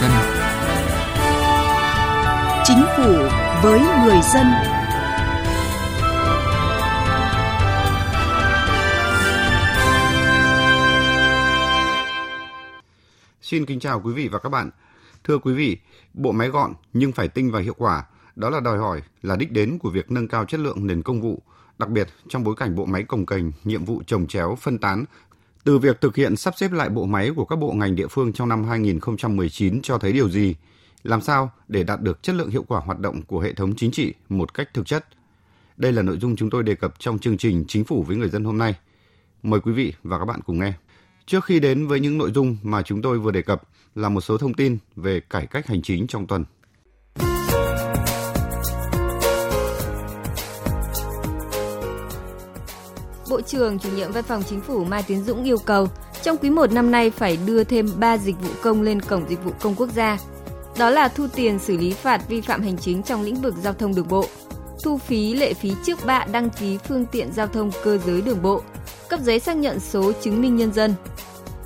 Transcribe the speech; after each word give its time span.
dân. 0.00 0.10
Chính 2.64 2.82
phủ 2.96 3.12
với 3.62 3.80
người 3.80 4.20
dân. 4.34 4.46
Xin 13.40 13.66
kính 13.66 13.80
chào 13.80 14.00
quý 14.00 14.12
vị 14.12 14.28
và 14.28 14.38
các 14.38 14.48
bạn. 14.48 14.70
Thưa 15.24 15.38
quý 15.38 15.52
vị, 15.52 15.76
bộ 16.14 16.32
máy 16.32 16.48
gọn 16.48 16.72
nhưng 16.92 17.12
phải 17.12 17.28
tinh 17.28 17.50
và 17.52 17.60
hiệu 17.60 17.74
quả, 17.78 18.04
đó 18.36 18.50
là 18.50 18.60
đòi 18.60 18.78
hỏi 18.78 19.02
là 19.22 19.36
đích 19.36 19.52
đến 19.52 19.78
của 19.78 19.90
việc 19.90 20.10
nâng 20.10 20.28
cao 20.28 20.44
chất 20.44 20.60
lượng 20.60 20.86
nền 20.86 21.02
công 21.02 21.20
vụ, 21.20 21.42
đặc 21.78 21.88
biệt 21.88 22.08
trong 22.28 22.44
bối 22.44 22.54
cảnh 22.56 22.74
bộ 22.74 22.84
máy 22.84 23.02
cồng 23.02 23.26
kềnh, 23.26 23.52
nhiệm 23.64 23.84
vụ 23.84 24.02
trồng 24.06 24.26
chéo, 24.26 24.56
phân 24.60 24.78
tán. 24.78 25.04
Từ 25.64 25.78
việc 25.78 26.00
thực 26.00 26.16
hiện 26.16 26.36
sắp 26.36 26.54
xếp 26.56 26.72
lại 26.72 26.88
bộ 26.88 27.06
máy 27.06 27.30
của 27.36 27.44
các 27.44 27.56
bộ 27.56 27.72
ngành 27.72 27.96
địa 27.96 28.06
phương 28.06 28.32
trong 28.32 28.48
năm 28.48 28.64
2019 28.64 29.82
cho 29.82 29.98
thấy 29.98 30.12
điều 30.12 30.30
gì? 30.30 30.54
Làm 31.02 31.20
sao 31.20 31.50
để 31.68 31.84
đạt 31.84 32.00
được 32.00 32.22
chất 32.22 32.34
lượng 32.34 32.50
hiệu 32.50 32.64
quả 32.68 32.80
hoạt 32.80 32.98
động 32.98 33.22
của 33.22 33.40
hệ 33.40 33.52
thống 33.52 33.74
chính 33.76 33.90
trị 33.90 34.14
một 34.28 34.54
cách 34.54 34.68
thực 34.74 34.86
chất? 34.86 35.06
Đây 35.76 35.92
là 35.92 36.02
nội 36.02 36.18
dung 36.18 36.36
chúng 36.36 36.50
tôi 36.50 36.62
đề 36.62 36.74
cập 36.74 36.94
trong 36.98 37.18
chương 37.18 37.36
trình 37.36 37.64
Chính 37.68 37.84
phủ 37.84 38.02
với 38.02 38.16
người 38.16 38.28
dân 38.28 38.44
hôm 38.44 38.58
nay. 38.58 38.74
Mời 39.42 39.60
quý 39.60 39.72
vị 39.72 39.92
và 40.02 40.18
các 40.18 40.24
bạn 40.24 40.40
cùng 40.46 40.58
nghe. 40.58 40.72
Trước 41.26 41.44
khi 41.44 41.60
đến 41.60 41.86
với 41.86 42.00
những 42.00 42.18
nội 42.18 42.30
dung 42.34 42.56
mà 42.62 42.82
chúng 42.82 43.02
tôi 43.02 43.18
vừa 43.18 43.30
đề 43.30 43.42
cập 43.42 43.62
là 43.94 44.08
một 44.08 44.20
số 44.20 44.38
thông 44.38 44.54
tin 44.54 44.78
về 44.96 45.20
cải 45.20 45.46
cách 45.46 45.66
hành 45.66 45.82
chính 45.82 46.06
trong 46.06 46.26
tuần. 46.26 46.44
Bộ 53.32 53.40
trưởng 53.40 53.78
chủ 53.78 53.88
nhiệm 53.96 54.12
Văn 54.12 54.24
phòng 54.24 54.42
Chính 54.50 54.60
phủ 54.60 54.84
Mai 54.84 55.02
Tiến 55.02 55.24
Dũng 55.24 55.44
yêu 55.44 55.58
cầu 55.58 55.88
trong 56.22 56.36
quý 56.36 56.50
1 56.50 56.72
năm 56.72 56.90
nay 56.90 57.10
phải 57.10 57.38
đưa 57.46 57.64
thêm 57.64 57.88
3 57.96 58.18
dịch 58.18 58.36
vụ 58.42 58.48
công 58.62 58.82
lên 58.82 59.00
cổng 59.00 59.24
dịch 59.28 59.44
vụ 59.44 59.50
công 59.60 59.74
quốc 59.74 59.88
gia. 59.94 60.18
Đó 60.78 60.90
là 60.90 61.08
thu 61.08 61.26
tiền 61.34 61.58
xử 61.58 61.76
lý 61.76 61.92
phạt 61.92 62.28
vi 62.28 62.40
phạm 62.40 62.62
hành 62.62 62.78
chính 62.78 63.02
trong 63.02 63.22
lĩnh 63.22 63.34
vực 63.34 63.54
giao 63.62 63.72
thông 63.72 63.94
đường 63.94 64.08
bộ, 64.08 64.24
thu 64.82 64.98
phí 64.98 65.34
lệ 65.34 65.54
phí 65.54 65.72
trước 65.86 65.98
bạ 66.06 66.26
đăng 66.32 66.50
ký 66.50 66.78
phương 66.78 67.06
tiện 67.06 67.32
giao 67.32 67.46
thông 67.46 67.70
cơ 67.84 67.98
giới 68.06 68.20
đường 68.20 68.42
bộ, 68.42 68.62
cấp 69.08 69.20
giấy 69.20 69.40
xác 69.40 69.56
nhận 69.56 69.80
số 69.80 70.12
chứng 70.12 70.40
minh 70.40 70.56
nhân 70.56 70.72
dân. 70.72 70.94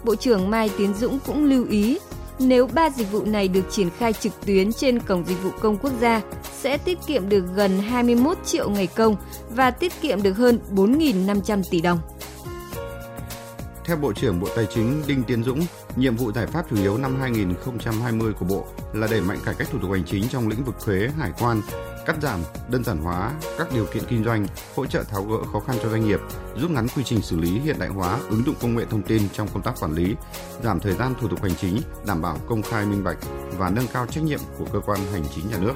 Bộ 0.04 0.14
trưởng 0.14 0.50
Mai 0.50 0.70
Tiến 0.78 0.94
Dũng 0.94 1.18
cũng 1.26 1.44
lưu 1.44 1.66
ý 1.70 1.98
nếu 2.38 2.66
ba 2.66 2.90
dịch 2.90 3.12
vụ 3.12 3.24
này 3.24 3.48
được 3.48 3.70
triển 3.70 3.90
khai 3.98 4.12
trực 4.12 4.32
tuyến 4.46 4.72
trên 4.72 4.98
cổng 4.98 5.24
dịch 5.26 5.42
vụ 5.42 5.50
công 5.60 5.76
quốc 5.76 5.92
gia 6.00 6.22
sẽ 6.52 6.78
tiết 6.78 6.98
kiệm 7.06 7.28
được 7.28 7.44
gần 7.54 7.78
21 7.78 8.38
triệu 8.44 8.70
ngày 8.70 8.86
công 8.86 9.16
và 9.50 9.70
tiết 9.70 9.92
kiệm 10.00 10.22
được 10.22 10.32
hơn 10.32 10.58
4.500 10.74 11.62
tỷ 11.70 11.80
đồng. 11.80 11.98
Theo 13.84 13.96
Bộ 13.96 14.12
trưởng 14.12 14.40
Bộ 14.40 14.48
Tài 14.56 14.66
chính 14.74 15.02
Đinh 15.06 15.22
Tiến 15.22 15.44
Dũng, 15.44 15.60
nhiệm 15.96 16.16
vụ 16.16 16.32
giải 16.32 16.46
pháp 16.46 16.66
chủ 16.70 16.76
yếu 16.76 16.98
năm 16.98 17.20
2020 17.20 18.32
của 18.32 18.44
Bộ 18.44 18.66
là 18.92 19.06
đẩy 19.10 19.20
mạnh 19.20 19.38
cải 19.44 19.54
cách 19.54 19.68
thủ 19.72 19.78
tục 19.82 19.90
hành 19.92 20.04
chính 20.04 20.28
trong 20.28 20.48
lĩnh 20.48 20.64
vực 20.64 20.74
thuế, 20.84 21.08
hải 21.18 21.32
quan, 21.38 21.62
cắt 22.06 22.16
giảm, 22.22 22.40
đơn 22.70 22.84
giản 22.84 22.98
hóa 22.98 23.32
các 23.58 23.68
điều 23.74 23.86
kiện 23.86 24.02
kinh 24.08 24.24
doanh, 24.24 24.46
hỗ 24.76 24.86
trợ 24.86 25.02
tháo 25.02 25.22
gỡ 25.24 25.36
khó 25.52 25.60
khăn 25.60 25.76
cho 25.82 25.88
doanh 25.88 26.06
nghiệp, 26.06 26.20
rút 26.56 26.70
ngắn 26.70 26.86
quy 26.96 27.04
trình 27.04 27.22
xử 27.22 27.36
lý 27.36 27.58
hiện 27.58 27.76
đại 27.78 27.88
hóa, 27.88 28.18
ứng 28.30 28.44
dụng 28.46 28.54
công 28.60 28.76
nghệ 28.76 28.84
thông 28.90 29.02
tin 29.02 29.22
trong 29.32 29.48
công 29.48 29.62
tác 29.62 29.74
quản 29.80 29.92
lý, 29.92 30.14
giảm 30.62 30.80
thời 30.80 30.92
gian 30.92 31.14
thủ 31.20 31.28
tục 31.28 31.42
hành 31.42 31.54
chính, 31.60 31.80
đảm 32.06 32.22
bảo 32.22 32.38
công 32.46 32.62
khai 32.62 32.86
minh 32.86 33.04
bạch 33.04 33.18
và 33.58 33.70
nâng 33.70 33.86
cao 33.92 34.06
trách 34.06 34.24
nhiệm 34.24 34.40
của 34.58 34.66
cơ 34.72 34.80
quan 34.80 35.00
hành 35.12 35.24
chính 35.34 35.48
nhà 35.48 35.58
nước. 35.60 35.74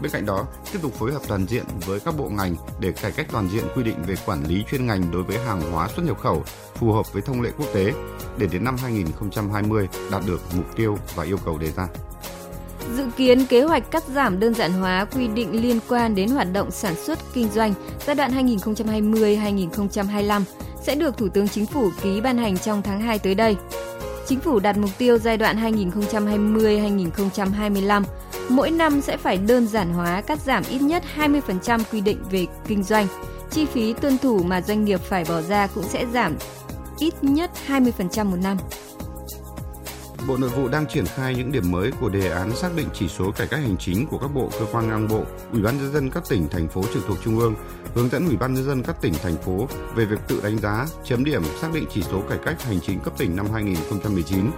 Bên 0.00 0.12
cạnh 0.12 0.26
đó, 0.26 0.46
tiếp 0.72 0.78
tục 0.82 0.94
phối 0.94 1.12
hợp 1.12 1.22
toàn 1.28 1.46
diện 1.46 1.64
với 1.86 2.00
các 2.00 2.14
bộ 2.18 2.28
ngành 2.28 2.56
để 2.80 2.92
cải 2.92 3.12
cách 3.12 3.26
toàn 3.32 3.48
diện 3.48 3.64
quy 3.76 3.82
định 3.82 3.96
về 4.06 4.14
quản 4.26 4.44
lý 4.44 4.64
chuyên 4.70 4.86
ngành 4.86 5.12
đối 5.12 5.22
với 5.22 5.38
hàng 5.38 5.72
hóa 5.72 5.88
xuất 5.88 6.02
nhập 6.02 6.20
khẩu 6.20 6.44
phù 6.74 6.92
hợp 6.92 7.12
với 7.12 7.22
thông 7.22 7.42
lệ 7.42 7.50
quốc 7.58 7.66
tế 7.74 7.92
để 8.38 8.46
đến 8.52 8.64
năm 8.64 8.76
2020 8.82 9.88
đạt 10.10 10.22
được 10.26 10.40
mục 10.56 10.76
tiêu 10.76 10.98
và 11.14 11.24
yêu 11.24 11.38
cầu 11.44 11.58
đề 11.58 11.72
ra. 11.76 11.88
Dự 12.96 13.06
kiến 13.16 13.46
kế 13.46 13.62
hoạch 13.62 13.90
cắt 13.90 14.04
giảm 14.14 14.40
đơn 14.40 14.54
giản 14.54 14.72
hóa 14.72 15.04
quy 15.04 15.28
định 15.28 15.62
liên 15.62 15.80
quan 15.88 16.14
đến 16.14 16.28
hoạt 16.28 16.52
động 16.52 16.70
sản 16.70 16.94
xuất 17.06 17.18
kinh 17.34 17.48
doanh 17.48 17.74
giai 18.06 18.16
đoạn 18.16 18.46
2020-2025 18.46 20.42
sẽ 20.82 20.94
được 20.94 21.18
Thủ 21.18 21.28
tướng 21.28 21.48
Chính 21.48 21.66
phủ 21.66 21.90
ký 22.02 22.20
ban 22.20 22.38
hành 22.38 22.58
trong 22.58 22.82
tháng 22.82 23.00
2 23.00 23.18
tới 23.18 23.34
đây. 23.34 23.56
Chính 24.28 24.40
phủ 24.40 24.58
đặt 24.58 24.78
mục 24.78 24.90
tiêu 24.98 25.18
giai 25.18 25.36
đoạn 25.36 25.56
2020-2025 25.56 28.02
mỗi 28.48 28.70
năm 28.70 29.00
sẽ 29.00 29.16
phải 29.16 29.36
đơn 29.36 29.66
giản 29.66 29.92
hóa 29.92 30.20
cắt 30.20 30.40
giảm 30.40 30.62
ít 30.70 30.82
nhất 30.82 31.02
20% 31.16 31.80
quy 31.92 32.00
định 32.00 32.18
về 32.30 32.46
kinh 32.66 32.82
doanh. 32.82 33.06
Chi 33.50 33.66
phí 33.66 33.92
tuân 33.92 34.18
thủ 34.18 34.42
mà 34.42 34.62
doanh 34.62 34.84
nghiệp 34.84 35.00
phải 35.00 35.24
bỏ 35.28 35.42
ra 35.42 35.66
cũng 35.66 35.84
sẽ 35.84 36.06
giảm 36.12 36.36
ít 36.98 37.14
nhất 37.22 37.50
20% 37.66 38.24
một 38.24 38.36
năm. 38.42 38.56
Bộ 40.28 40.36
Nội 40.36 40.50
vụ 40.50 40.68
đang 40.68 40.86
triển 40.86 41.06
khai 41.06 41.34
những 41.34 41.52
điểm 41.52 41.70
mới 41.70 41.90
của 42.00 42.08
đề 42.08 42.30
án 42.30 42.56
xác 42.56 42.76
định 42.76 42.86
chỉ 42.94 43.08
số 43.08 43.30
cải 43.30 43.46
cách 43.46 43.60
hành 43.60 43.76
chính 43.78 44.06
của 44.06 44.18
các 44.18 44.34
bộ, 44.34 44.50
cơ 44.58 44.66
quan 44.72 44.88
ngang 44.88 45.08
bộ, 45.08 45.22
Ủy 45.52 45.62
ban 45.62 45.78
nhân 45.78 45.92
dân 45.92 46.10
các 46.10 46.22
tỉnh 46.28 46.48
thành 46.48 46.68
phố 46.68 46.82
trực 46.94 47.02
thuộc 47.06 47.18
trung 47.24 47.38
ương, 47.38 47.54
hướng 47.96 48.08
dẫn 48.08 48.26
Ủy 48.26 48.36
ban 48.36 48.54
nhân 48.54 48.64
dân 48.64 48.82
các 48.82 48.96
tỉnh 49.00 49.14
thành 49.22 49.36
phố 49.36 49.68
về 49.94 50.04
việc 50.04 50.18
tự 50.28 50.40
đánh 50.42 50.58
giá, 50.58 50.86
chấm 51.04 51.24
điểm 51.24 51.42
xác 51.60 51.68
định 51.74 51.84
chỉ 51.94 52.02
số 52.02 52.20
cải 52.28 52.38
cách 52.44 52.62
hành 52.62 52.80
chính 52.80 53.00
cấp 53.00 53.12
tỉnh 53.18 53.36
năm 53.36 53.46
2019. 53.52 54.50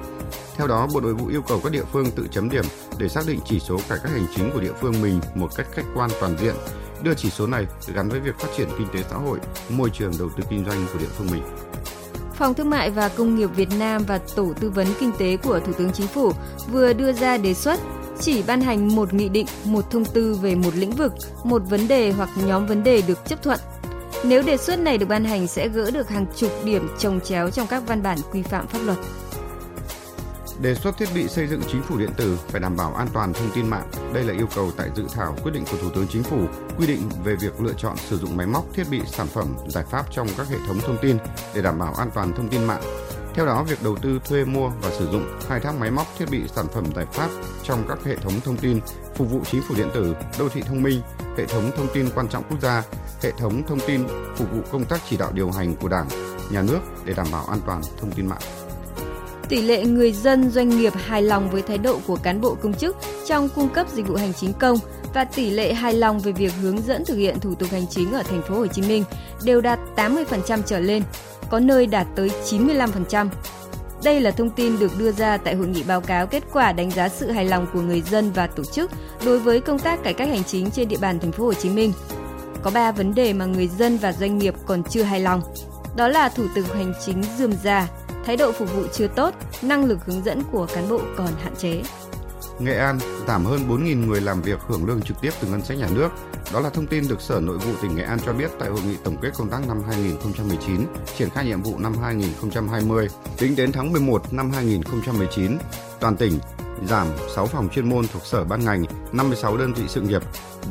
Theo 0.56 0.66
đó, 0.66 0.88
Bộ 0.94 1.00
Nội 1.00 1.14
vụ 1.14 1.26
yêu 1.26 1.42
cầu 1.42 1.60
các 1.64 1.72
địa 1.72 1.84
phương 1.92 2.10
tự 2.10 2.26
chấm 2.30 2.50
điểm 2.50 2.64
để 2.98 3.08
xác 3.08 3.20
định 3.26 3.40
chỉ 3.44 3.60
số 3.60 3.78
cải 3.88 3.98
cách 4.02 4.12
hành 4.12 4.26
chính 4.36 4.50
của 4.50 4.60
địa 4.60 4.72
phương 4.80 5.02
mình 5.02 5.20
một 5.34 5.48
cách 5.56 5.66
khách 5.72 5.82
quan 5.94 6.10
toàn 6.20 6.36
diện, 6.38 6.54
đưa 7.02 7.14
chỉ 7.14 7.30
số 7.30 7.46
này 7.46 7.66
gắn 7.94 8.08
với 8.08 8.20
việc 8.20 8.38
phát 8.38 8.48
triển 8.56 8.68
kinh 8.78 8.88
tế 8.92 9.02
xã 9.10 9.16
hội, 9.16 9.38
môi 9.68 9.90
trường 9.90 10.12
đầu 10.18 10.28
tư 10.36 10.44
kinh 10.50 10.64
doanh 10.64 10.86
của 10.92 10.98
địa 10.98 11.10
phương 11.18 11.28
mình. 11.32 11.42
Phòng 12.34 12.54
Thương 12.54 12.70
mại 12.70 12.90
và 12.90 13.08
Công 13.08 13.36
nghiệp 13.36 13.50
Việt 13.56 13.68
Nam 13.78 14.02
và 14.06 14.18
Tổ 14.36 14.52
tư 14.60 14.70
vấn 14.70 14.86
Kinh 15.00 15.12
tế 15.18 15.36
của 15.36 15.60
Thủ 15.60 15.72
tướng 15.72 15.92
Chính 15.92 16.06
phủ 16.06 16.32
vừa 16.70 16.92
đưa 16.92 17.12
ra 17.12 17.36
đề 17.36 17.54
xuất 17.54 17.80
chỉ 18.20 18.42
ban 18.42 18.60
hành 18.60 18.96
một 18.96 19.14
nghị 19.14 19.28
định, 19.28 19.46
một 19.64 19.90
thông 19.90 20.04
tư 20.04 20.38
về 20.42 20.54
một 20.54 20.74
lĩnh 20.74 20.90
vực, 20.90 21.12
một 21.44 21.62
vấn 21.68 21.88
đề 21.88 22.12
hoặc 22.12 22.28
nhóm 22.46 22.66
vấn 22.66 22.82
đề 22.84 23.02
được 23.02 23.18
chấp 23.26 23.42
thuận. 23.42 23.60
Nếu 24.24 24.42
đề 24.42 24.56
xuất 24.56 24.78
này 24.78 24.98
được 24.98 25.06
ban 25.08 25.24
hành 25.24 25.46
sẽ 25.46 25.68
gỡ 25.68 25.90
được 25.90 26.08
hàng 26.08 26.26
chục 26.36 26.50
điểm 26.64 26.88
trồng 26.98 27.20
chéo 27.20 27.50
trong 27.50 27.66
các 27.66 27.82
văn 27.86 28.02
bản 28.02 28.18
quy 28.32 28.42
phạm 28.42 28.66
pháp 28.66 28.78
luật. 28.84 28.98
Đề 30.62 30.74
xuất 30.74 30.98
thiết 30.98 31.08
bị 31.14 31.28
xây 31.28 31.46
dựng 31.46 31.60
chính 31.72 31.82
phủ 31.82 31.98
điện 31.98 32.10
tử 32.16 32.38
phải 32.48 32.60
đảm 32.60 32.76
bảo 32.76 32.94
an 32.94 33.08
toàn 33.12 33.32
thông 33.32 33.50
tin 33.54 33.68
mạng. 33.68 33.90
Đây 34.14 34.24
là 34.24 34.34
yêu 34.34 34.46
cầu 34.54 34.70
tại 34.76 34.90
dự 34.96 35.04
thảo 35.14 35.36
quyết 35.42 35.52
định 35.54 35.64
của 35.70 35.78
Thủ 35.82 35.90
tướng 35.94 36.06
Chính 36.08 36.22
phủ 36.22 36.38
quy 36.78 36.86
định 36.86 37.00
về 37.24 37.36
việc 37.36 37.60
lựa 37.60 37.72
chọn 37.76 37.96
sử 37.96 38.18
dụng 38.18 38.36
máy 38.36 38.46
móc, 38.46 38.64
thiết 38.74 38.84
bị, 38.90 39.00
sản 39.06 39.26
phẩm, 39.26 39.54
giải 39.68 39.84
pháp 39.90 40.06
trong 40.10 40.28
các 40.36 40.48
hệ 40.48 40.56
thống 40.66 40.78
thông 40.86 40.96
tin 41.02 41.16
để 41.54 41.62
đảm 41.62 41.78
bảo 41.78 41.94
an 41.94 42.10
toàn 42.14 42.32
thông 42.36 42.48
tin 42.48 42.64
mạng. 42.64 42.82
Theo 43.38 43.46
đó, 43.46 43.62
việc 43.62 43.82
đầu 43.82 43.96
tư 43.96 44.20
thuê 44.24 44.44
mua 44.44 44.68
và 44.82 44.90
sử 44.90 45.08
dụng 45.12 45.26
khai 45.48 45.60
thác 45.60 45.74
máy 45.80 45.90
móc, 45.90 46.06
thiết 46.18 46.24
bị, 46.30 46.40
sản 46.56 46.66
phẩm 46.74 46.84
giải 46.96 47.06
pháp 47.12 47.28
trong 47.64 47.84
các 47.88 47.98
hệ 48.04 48.16
thống 48.16 48.32
thông 48.44 48.56
tin 48.56 48.80
phục 49.14 49.30
vụ 49.30 49.40
chính 49.50 49.62
phủ 49.62 49.74
điện 49.74 49.88
tử, 49.94 50.14
đô 50.38 50.48
thị 50.48 50.62
thông 50.66 50.82
minh, 50.82 51.00
hệ 51.36 51.46
thống 51.46 51.70
thông 51.76 51.86
tin 51.94 52.08
quan 52.14 52.28
trọng 52.28 52.44
quốc 52.50 52.60
gia, 52.62 52.82
hệ 53.22 53.30
thống 53.38 53.62
thông 53.68 53.78
tin 53.86 54.04
phục 54.36 54.52
vụ 54.52 54.60
công 54.72 54.84
tác 54.84 55.00
chỉ 55.10 55.16
đạo 55.16 55.30
điều 55.32 55.50
hành 55.50 55.76
của 55.76 55.88
Đảng, 55.88 56.08
nhà 56.50 56.62
nước 56.62 56.78
để 57.04 57.14
đảm 57.16 57.26
bảo 57.32 57.44
an 57.46 57.58
toàn 57.66 57.82
thông 58.00 58.10
tin 58.10 58.26
mạng. 58.26 58.40
Tỷ 59.48 59.62
lệ 59.62 59.84
người 59.84 60.12
dân 60.12 60.50
doanh 60.50 60.68
nghiệp 60.68 60.92
hài 60.96 61.22
lòng 61.22 61.50
với 61.50 61.62
thái 61.62 61.78
độ 61.78 62.00
của 62.06 62.16
cán 62.16 62.40
bộ 62.40 62.54
công 62.54 62.74
chức 62.74 62.96
trong 63.26 63.48
cung 63.48 63.68
cấp 63.68 63.86
dịch 63.92 64.08
vụ 64.08 64.14
hành 64.14 64.32
chính 64.34 64.52
công 64.52 64.78
và 65.14 65.24
tỷ 65.24 65.50
lệ 65.50 65.74
hài 65.74 65.94
lòng 65.94 66.18
về 66.18 66.32
việc 66.32 66.52
hướng 66.62 66.82
dẫn 66.82 67.04
thực 67.04 67.16
hiện 67.16 67.40
thủ 67.40 67.54
tục 67.54 67.68
hành 67.72 67.86
chính 67.90 68.12
ở 68.12 68.22
thành 68.22 68.42
phố 68.48 68.54
Hồ 68.54 68.66
Chí 68.66 68.82
Minh 68.82 69.04
đều 69.44 69.60
đạt 69.60 69.78
80% 69.96 70.62
trở 70.66 70.80
lên, 70.80 71.02
có 71.50 71.60
nơi 71.60 71.86
đạt 71.86 72.06
tới 72.16 72.30
95%. 72.44 73.28
Đây 74.04 74.20
là 74.20 74.30
thông 74.30 74.50
tin 74.50 74.78
được 74.78 74.98
đưa 74.98 75.12
ra 75.12 75.36
tại 75.36 75.54
hội 75.54 75.66
nghị 75.66 75.82
báo 75.82 76.00
cáo 76.00 76.26
kết 76.26 76.44
quả 76.52 76.72
đánh 76.72 76.90
giá 76.90 77.08
sự 77.08 77.30
hài 77.30 77.44
lòng 77.44 77.66
của 77.72 77.80
người 77.80 78.00
dân 78.00 78.32
và 78.32 78.46
tổ 78.46 78.64
chức 78.64 78.90
đối 79.24 79.38
với 79.38 79.60
công 79.60 79.78
tác 79.78 80.02
cải 80.02 80.14
cách 80.14 80.28
hành 80.28 80.44
chính 80.44 80.70
trên 80.70 80.88
địa 80.88 80.96
bàn 81.00 81.20
thành 81.20 81.32
phố 81.32 81.44
Hồ 81.44 81.54
Chí 81.54 81.70
Minh. 81.70 81.92
Có 82.62 82.70
3 82.70 82.92
vấn 82.92 83.14
đề 83.14 83.32
mà 83.32 83.44
người 83.44 83.68
dân 83.68 83.96
và 83.96 84.12
doanh 84.12 84.38
nghiệp 84.38 84.54
còn 84.66 84.82
chưa 84.82 85.02
hài 85.02 85.20
lòng. 85.20 85.42
Đó 85.96 86.08
là 86.08 86.28
thủ 86.28 86.44
tục 86.54 86.64
hành 86.74 86.92
chính 87.06 87.22
dườm 87.38 87.52
già, 87.64 87.88
thái 88.26 88.36
độ 88.36 88.52
phục 88.52 88.74
vụ 88.74 88.82
chưa 88.92 89.06
tốt, 89.06 89.34
năng 89.62 89.84
lực 89.84 89.98
hướng 90.06 90.24
dẫn 90.24 90.42
của 90.52 90.66
cán 90.74 90.88
bộ 90.88 91.00
còn 91.16 91.28
hạn 91.42 91.54
chế. 91.58 91.82
Nghệ 92.58 92.78
An 92.78 92.98
giảm 93.28 93.44
hơn 93.44 93.60
4.000 93.68 94.06
người 94.06 94.20
làm 94.20 94.42
việc 94.42 94.58
hưởng 94.66 94.86
lương 94.86 95.02
trực 95.02 95.20
tiếp 95.20 95.30
từ 95.40 95.48
ngân 95.48 95.62
sách 95.62 95.78
nhà 95.78 95.88
nước. 95.94 96.08
Đó 96.52 96.60
là 96.60 96.70
thông 96.70 96.86
tin 96.86 97.08
được 97.08 97.20
Sở 97.20 97.40
Nội 97.40 97.58
vụ 97.58 97.72
tỉnh 97.82 97.96
Nghệ 97.96 98.02
An 98.02 98.18
cho 98.26 98.32
biết 98.32 98.50
tại 98.58 98.68
hội 98.68 98.80
nghị 98.86 98.96
tổng 99.04 99.16
kết 99.22 99.30
công 99.38 99.50
tác 99.50 99.68
năm 99.68 99.82
2019, 99.86 100.80
triển 101.18 101.30
khai 101.30 101.44
nhiệm 101.44 101.62
vụ 101.62 101.78
năm 101.78 101.94
2020. 102.02 103.08
Tính 103.38 103.56
đến 103.56 103.72
tháng 103.72 103.92
11 103.92 104.32
năm 104.32 104.50
2019, 104.50 105.58
toàn 106.00 106.16
tỉnh 106.16 106.38
giảm 106.86 107.06
6 107.34 107.46
phòng 107.46 107.68
chuyên 107.68 107.88
môn 107.88 108.06
thuộc 108.12 108.26
sở 108.26 108.44
ban 108.44 108.64
ngành, 108.64 108.84
56 109.12 109.56
đơn 109.56 109.72
vị 109.74 109.82
sự 109.88 110.00
nghiệp, 110.00 110.22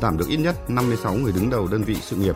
giảm 0.02 0.18
được 0.18 0.28
ít 0.28 0.36
nhất 0.36 0.70
56 0.70 1.14
người 1.14 1.32
đứng 1.32 1.50
đầu 1.50 1.68
đơn 1.68 1.82
vị 1.82 1.96
sự 2.02 2.16
nghiệp, 2.16 2.34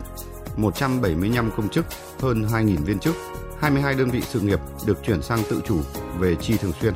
175 0.57 1.51
công 1.57 1.69
chức, 1.69 1.85
hơn 2.19 2.47
2.000 2.51 2.83
viên 2.85 2.99
chức, 2.99 3.15
22 3.59 3.93
đơn 3.93 4.09
vị 4.09 4.21
sự 4.21 4.39
nghiệp 4.39 4.59
được 4.85 4.97
chuyển 5.03 5.21
sang 5.21 5.39
tự 5.49 5.61
chủ 5.65 5.79
về 6.19 6.35
chi 6.35 6.57
thường 6.57 6.73
xuyên. 6.81 6.93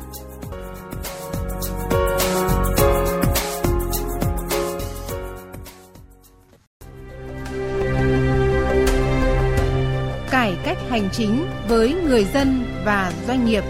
Hành 11.08 11.14
chính 11.14 11.46
với 11.68 11.94
người 11.94 12.26
dân 12.34 12.64
và 12.86 13.14
doanh 13.28 13.46
nghiệp. 13.46 13.64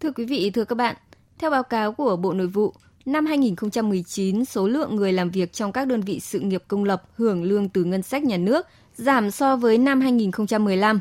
Thưa 0.00 0.12
quý 0.12 0.24
vị, 0.24 0.50
thưa 0.50 0.64
các 0.64 0.74
bạn, 0.74 0.96
theo 1.38 1.50
báo 1.50 1.62
cáo 1.62 1.92
của 1.92 2.16
Bộ 2.16 2.32
Nội 2.32 2.46
vụ, 2.46 2.74
năm 3.06 3.26
2019, 3.26 4.44
số 4.44 4.68
lượng 4.68 4.96
người 4.96 5.12
làm 5.12 5.30
việc 5.30 5.52
trong 5.52 5.72
các 5.72 5.88
đơn 5.88 6.00
vị 6.00 6.20
sự 6.20 6.40
nghiệp 6.40 6.62
công 6.68 6.84
lập 6.84 7.02
hưởng 7.16 7.44
lương 7.44 7.68
từ 7.68 7.84
ngân 7.84 8.02
sách 8.02 8.22
nhà 8.22 8.36
nước 8.36 8.66
giảm 8.94 9.30
so 9.30 9.56
với 9.56 9.78
năm 9.78 10.00
2015, 10.00 11.00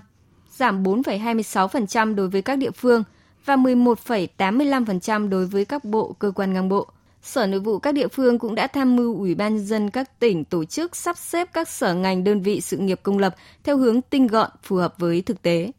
giảm 0.55 0.83
4,26% 0.83 2.15
đối 2.15 2.27
với 2.27 2.41
các 2.41 2.55
địa 2.55 2.71
phương 2.71 3.03
và 3.45 3.55
11,85% 3.55 5.29
đối 5.29 5.45
với 5.45 5.65
các 5.65 5.85
bộ 5.85 6.15
cơ 6.19 6.31
quan 6.31 6.53
ngang 6.53 6.69
bộ. 6.69 6.87
Sở 7.21 7.47
Nội 7.47 7.59
vụ 7.59 7.79
các 7.79 7.91
địa 7.91 8.07
phương 8.07 8.39
cũng 8.39 8.55
đã 8.55 8.67
tham 8.67 8.95
mưu 8.95 9.17
Ủy 9.17 9.35
ban 9.35 9.55
nhân 9.55 9.65
dân 9.65 9.89
các 9.89 10.19
tỉnh 10.19 10.45
tổ 10.45 10.65
chức 10.65 10.95
sắp 10.95 11.17
xếp 11.17 11.49
các 11.53 11.69
sở 11.69 11.93
ngành 11.93 12.23
đơn 12.23 12.41
vị 12.41 12.61
sự 12.61 12.77
nghiệp 12.77 12.99
công 13.03 13.17
lập 13.17 13.35
theo 13.63 13.77
hướng 13.77 14.01
tinh 14.01 14.27
gọn 14.27 14.49
phù 14.63 14.75
hợp 14.75 14.95
với 14.97 15.21
thực 15.21 15.41
tế. 15.41 15.71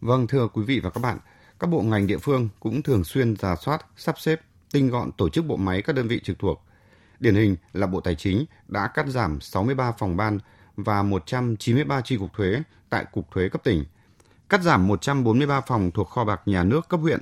Vâng, 0.00 0.26
thưa 0.26 0.48
quý 0.48 0.62
vị 0.62 0.80
và 0.80 0.90
các 0.90 1.00
bạn, 1.00 1.18
các 1.58 1.66
bộ 1.66 1.82
ngành 1.82 2.06
địa 2.06 2.18
phương 2.18 2.48
cũng 2.60 2.82
thường 2.82 3.04
xuyên 3.04 3.36
giả 3.36 3.56
soát, 3.56 3.86
sắp 3.96 4.18
xếp, 4.18 4.40
tinh 4.72 4.90
gọn 4.90 5.12
tổ 5.12 5.28
chức 5.28 5.46
bộ 5.46 5.56
máy 5.56 5.82
các 5.82 5.96
đơn 5.96 6.08
vị 6.08 6.20
trực 6.24 6.38
thuộc. 6.38 6.62
Điển 7.20 7.34
hình 7.34 7.56
là 7.72 7.86
Bộ 7.86 8.00
Tài 8.00 8.14
chính 8.14 8.44
đã 8.68 8.86
cắt 8.86 9.06
giảm 9.08 9.40
63 9.40 9.92
phòng 9.92 10.16
ban 10.16 10.38
và 10.76 11.02
193 11.02 12.00
chi 12.00 12.16
cục 12.16 12.32
thuế 12.32 12.62
tại 12.90 13.04
cục 13.12 13.30
thuế 13.30 13.48
cấp 13.48 13.64
tỉnh, 13.64 13.84
cắt 14.48 14.62
giảm 14.62 14.88
143 14.88 15.60
phòng 15.60 15.90
thuộc 15.90 16.08
kho 16.08 16.24
bạc 16.24 16.40
nhà 16.46 16.64
nước 16.64 16.88
cấp 16.88 17.00
huyện, 17.00 17.20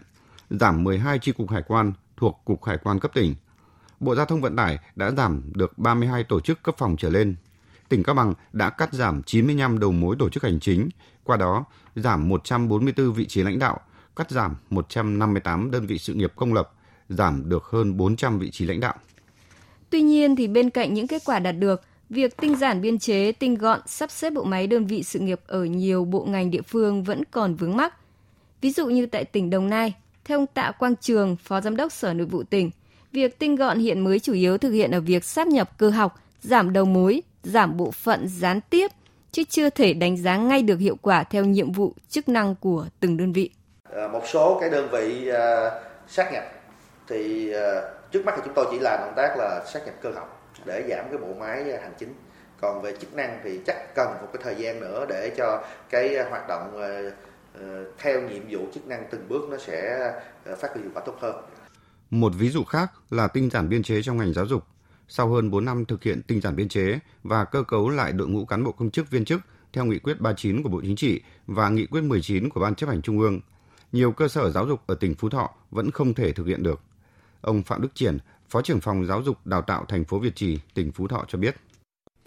giảm 0.50 0.84
12 0.84 1.18
chi 1.18 1.32
cục 1.32 1.50
hải 1.50 1.62
quan 1.62 1.92
thuộc 2.16 2.40
cục 2.44 2.64
hải 2.64 2.78
quan 2.78 3.00
cấp 3.00 3.10
tỉnh. 3.14 3.34
Bộ 4.00 4.14
Giao 4.14 4.26
thông 4.26 4.40
Vận 4.40 4.56
tải 4.56 4.78
đã 4.96 5.10
giảm 5.10 5.42
được 5.54 5.78
32 5.78 6.24
tổ 6.24 6.40
chức 6.40 6.62
cấp 6.62 6.74
phòng 6.78 6.96
trở 6.98 7.10
lên. 7.10 7.36
Tỉnh 7.88 8.02
Cao 8.02 8.14
Bằng 8.14 8.34
đã 8.52 8.70
cắt 8.70 8.92
giảm 8.92 9.22
95 9.22 9.78
đầu 9.78 9.92
mối 9.92 10.16
tổ 10.18 10.28
chức 10.28 10.42
hành 10.42 10.60
chính, 10.60 10.88
qua 11.24 11.36
đó 11.36 11.64
giảm 11.96 12.28
144 12.28 13.12
vị 13.12 13.26
trí 13.26 13.42
lãnh 13.42 13.58
đạo, 13.58 13.80
cắt 14.16 14.30
giảm 14.30 14.56
158 14.70 15.70
đơn 15.70 15.86
vị 15.86 15.98
sự 15.98 16.14
nghiệp 16.14 16.32
công 16.36 16.54
lập, 16.54 16.72
giảm 17.08 17.48
được 17.48 17.64
hơn 17.64 17.96
400 17.96 18.38
vị 18.38 18.50
trí 18.50 18.64
lãnh 18.64 18.80
đạo. 18.80 18.94
Tuy 19.90 20.02
nhiên 20.02 20.36
thì 20.36 20.48
bên 20.48 20.70
cạnh 20.70 20.94
những 20.94 21.06
kết 21.06 21.22
quả 21.24 21.38
đạt 21.38 21.58
được, 21.58 21.82
việc 22.10 22.36
tinh 22.36 22.56
giản 22.56 22.80
biên 22.80 22.98
chế, 22.98 23.32
tinh 23.32 23.54
gọn, 23.54 23.80
sắp 23.86 24.10
xếp 24.10 24.30
bộ 24.30 24.44
máy 24.44 24.66
đơn 24.66 24.86
vị 24.86 25.02
sự 25.02 25.18
nghiệp 25.18 25.40
ở 25.46 25.64
nhiều 25.64 26.04
bộ 26.04 26.24
ngành 26.24 26.50
địa 26.50 26.62
phương 26.62 27.04
vẫn 27.04 27.22
còn 27.30 27.54
vướng 27.54 27.76
mắc. 27.76 27.94
Ví 28.60 28.70
dụ 28.70 28.86
như 28.86 29.06
tại 29.06 29.24
tỉnh 29.24 29.50
Đồng 29.50 29.70
Nai, 29.70 29.94
theo 30.24 30.38
ông 30.38 30.46
Tạ 30.46 30.72
Quang 30.78 30.96
Trường, 30.96 31.36
Phó 31.36 31.60
Giám 31.60 31.76
đốc 31.76 31.92
Sở 31.92 32.14
Nội 32.14 32.26
vụ 32.26 32.42
tỉnh, 32.42 32.70
việc 33.12 33.38
tinh 33.38 33.56
gọn 33.56 33.78
hiện 33.78 34.00
mới 34.00 34.20
chủ 34.20 34.32
yếu 34.32 34.58
thực 34.58 34.70
hiện 34.70 34.90
ở 34.90 35.00
việc 35.00 35.24
sáp 35.24 35.46
nhập 35.46 35.70
cơ 35.78 35.90
học, 35.90 36.14
giảm 36.42 36.72
đầu 36.72 36.84
mối, 36.84 37.22
giảm 37.42 37.76
bộ 37.76 37.90
phận 37.90 38.28
gián 38.28 38.60
tiếp, 38.70 38.90
chứ 39.32 39.42
chưa 39.48 39.70
thể 39.70 39.92
đánh 39.92 40.16
giá 40.16 40.36
ngay 40.36 40.62
được 40.62 40.78
hiệu 40.78 40.96
quả 41.02 41.24
theo 41.24 41.44
nhiệm 41.44 41.72
vụ 41.72 41.92
chức 42.08 42.28
năng 42.28 42.54
của 42.54 42.86
từng 43.00 43.16
đơn 43.16 43.32
vị. 43.32 43.50
Ờ, 43.90 44.08
một 44.08 44.22
số 44.26 44.58
cái 44.60 44.70
đơn 44.70 44.88
vị 44.92 45.28
ờ, 45.28 45.66
uh, 45.66 45.82
sát 46.08 46.32
nhập 46.32 46.44
thì 47.08 47.50
ờ, 47.50 47.94
trước 48.12 48.24
mắt 48.24 48.34
thì 48.36 48.42
chúng 48.44 48.54
tôi 48.54 48.66
chỉ 48.70 48.78
làm 48.78 49.00
công 49.00 49.14
tác 49.16 49.34
là 49.38 49.64
sát 49.72 49.86
nhập 49.86 49.94
cơ 50.02 50.10
học 50.10 50.52
để 50.64 50.84
giảm 50.90 51.06
cái 51.10 51.18
bộ 51.18 51.34
máy 51.38 51.64
hành 51.82 51.94
chính 51.98 52.14
còn 52.60 52.82
về 52.82 52.94
chức 53.00 53.14
năng 53.14 53.40
thì 53.44 53.60
chắc 53.66 53.94
cần 53.94 54.08
một 54.08 54.28
cái 54.32 54.42
thời 54.44 54.54
gian 54.54 54.80
nữa 54.80 55.06
để 55.08 55.30
cho 55.36 55.62
cái 55.90 56.16
hoạt 56.30 56.48
động 56.48 56.82
theo 57.98 58.20
nhiệm 58.20 58.42
vụ 58.50 58.66
chức 58.74 58.86
năng 58.86 59.04
từng 59.10 59.28
bước 59.28 59.48
nó 59.50 59.56
sẽ 59.56 60.10
phát 60.58 60.72
huy 60.74 60.82
hiệu 60.82 60.90
quả 60.94 61.02
tốt 61.06 61.14
hơn. 61.20 61.34
Một 62.10 62.32
ví 62.38 62.50
dụ 62.50 62.64
khác 62.64 62.92
là 63.10 63.28
tinh 63.28 63.50
giản 63.50 63.68
biên 63.68 63.82
chế 63.82 64.02
trong 64.02 64.16
ngành 64.16 64.32
giáo 64.32 64.46
dục. 64.46 64.64
Sau 65.08 65.28
hơn 65.28 65.50
4 65.50 65.64
năm 65.64 65.84
thực 65.84 66.02
hiện 66.02 66.22
tinh 66.22 66.40
giản 66.40 66.56
biên 66.56 66.68
chế 66.68 66.98
và 67.22 67.44
cơ 67.44 67.62
cấu 67.62 67.90
lại 67.90 68.12
đội 68.12 68.28
ngũ 68.28 68.44
cán 68.44 68.64
bộ 68.64 68.72
công 68.72 68.90
chức 68.90 69.10
viên 69.10 69.24
chức 69.24 69.40
theo 69.72 69.84
nghị 69.84 69.98
quyết 69.98 70.20
39 70.20 70.62
của 70.62 70.68
Bộ 70.68 70.80
Chính 70.82 70.96
trị 70.96 71.20
và 71.46 71.68
nghị 71.68 71.86
quyết 71.86 72.00
19 72.00 72.48
của 72.48 72.60
Ban 72.60 72.74
chấp 72.74 72.88
hành 72.88 73.02
Trung 73.02 73.20
ương, 73.20 73.40
nhiều 73.92 74.12
cơ 74.12 74.28
sở 74.28 74.50
giáo 74.50 74.66
dục 74.66 74.80
ở 74.86 74.94
tỉnh 74.94 75.14
Phú 75.14 75.28
Thọ 75.28 75.50
vẫn 75.70 75.90
không 75.90 76.14
thể 76.14 76.32
thực 76.32 76.46
hiện 76.46 76.62
được. 76.62 76.80
Ông 77.40 77.62
Phạm 77.62 77.82
Đức 77.82 77.94
Triển, 77.94 78.18
Phó 78.48 78.62
trưởng 78.62 78.80
phòng 78.80 79.06
giáo 79.06 79.22
dục 79.22 79.46
đào 79.46 79.62
tạo 79.62 79.84
thành 79.88 80.04
phố 80.04 80.18
Việt 80.18 80.36
Trì, 80.36 80.58
tỉnh 80.74 80.92
Phú 80.92 81.08
Thọ 81.08 81.24
cho 81.28 81.38
biết. 81.38 81.56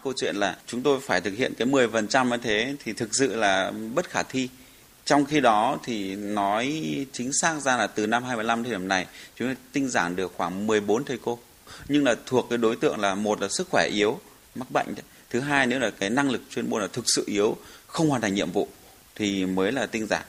Câu 0.04 0.12
chuyện 0.16 0.36
là 0.36 0.56
chúng 0.66 0.82
tôi 0.82 1.00
phải 1.00 1.20
thực 1.20 1.34
hiện 1.34 1.52
cái 1.58 1.68
10% 1.68 2.30
như 2.30 2.36
thế 2.36 2.76
thì 2.84 2.92
thực 2.92 3.14
sự 3.14 3.36
là 3.36 3.72
bất 3.94 4.08
khả 4.10 4.22
thi. 4.22 4.48
Trong 5.12 5.24
khi 5.24 5.40
đó 5.40 5.78
thì 5.84 6.14
nói 6.16 6.82
chính 7.12 7.30
xác 7.32 7.60
ra 7.60 7.76
là 7.76 7.86
từ 7.86 8.06
năm 8.06 8.22
2015 8.22 8.62
thời 8.62 8.72
điểm 8.72 8.88
này 8.88 9.06
chúng 9.36 9.48
tôi 9.48 9.56
tinh 9.72 9.88
giản 9.88 10.16
được 10.16 10.32
khoảng 10.36 10.66
14 10.66 11.04
thầy 11.04 11.18
cô. 11.22 11.38
Nhưng 11.88 12.04
là 12.04 12.14
thuộc 12.26 12.46
cái 12.50 12.58
đối 12.58 12.76
tượng 12.76 13.00
là 13.00 13.14
một 13.14 13.40
là 13.40 13.48
sức 13.48 13.68
khỏe 13.70 13.88
yếu, 13.92 14.18
mắc 14.54 14.70
bệnh. 14.70 14.86
Thứ 15.30 15.40
hai 15.40 15.66
nữa 15.66 15.78
là 15.78 15.90
cái 15.90 16.10
năng 16.10 16.30
lực 16.30 16.42
chuyên 16.50 16.70
môn 16.70 16.82
là 16.82 16.88
thực 16.92 17.04
sự 17.06 17.24
yếu, 17.26 17.56
không 17.86 18.08
hoàn 18.08 18.20
thành 18.20 18.34
nhiệm 18.34 18.50
vụ 18.50 18.68
thì 19.16 19.46
mới 19.46 19.72
là 19.72 19.86
tinh 19.86 20.06
giản. 20.06 20.22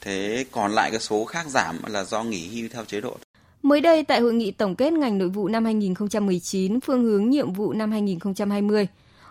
Thế 0.00 0.44
còn 0.50 0.72
lại 0.72 0.90
cái 0.90 1.00
số 1.00 1.24
khác 1.24 1.46
giảm 1.48 1.78
là 1.86 2.04
do 2.04 2.22
nghỉ 2.22 2.48
hưu 2.48 2.68
theo 2.72 2.84
chế 2.84 3.00
độ. 3.00 3.16
Mới 3.62 3.80
đây 3.80 4.02
tại 4.02 4.20
hội 4.20 4.34
nghị 4.34 4.50
tổng 4.50 4.76
kết 4.76 4.92
ngành 4.92 5.18
nội 5.18 5.28
vụ 5.28 5.48
năm 5.48 5.64
2019, 5.64 6.80
phương 6.80 7.04
hướng 7.04 7.30
nhiệm 7.30 7.52
vụ 7.52 7.72
năm 7.72 7.92
2020, 7.92 8.86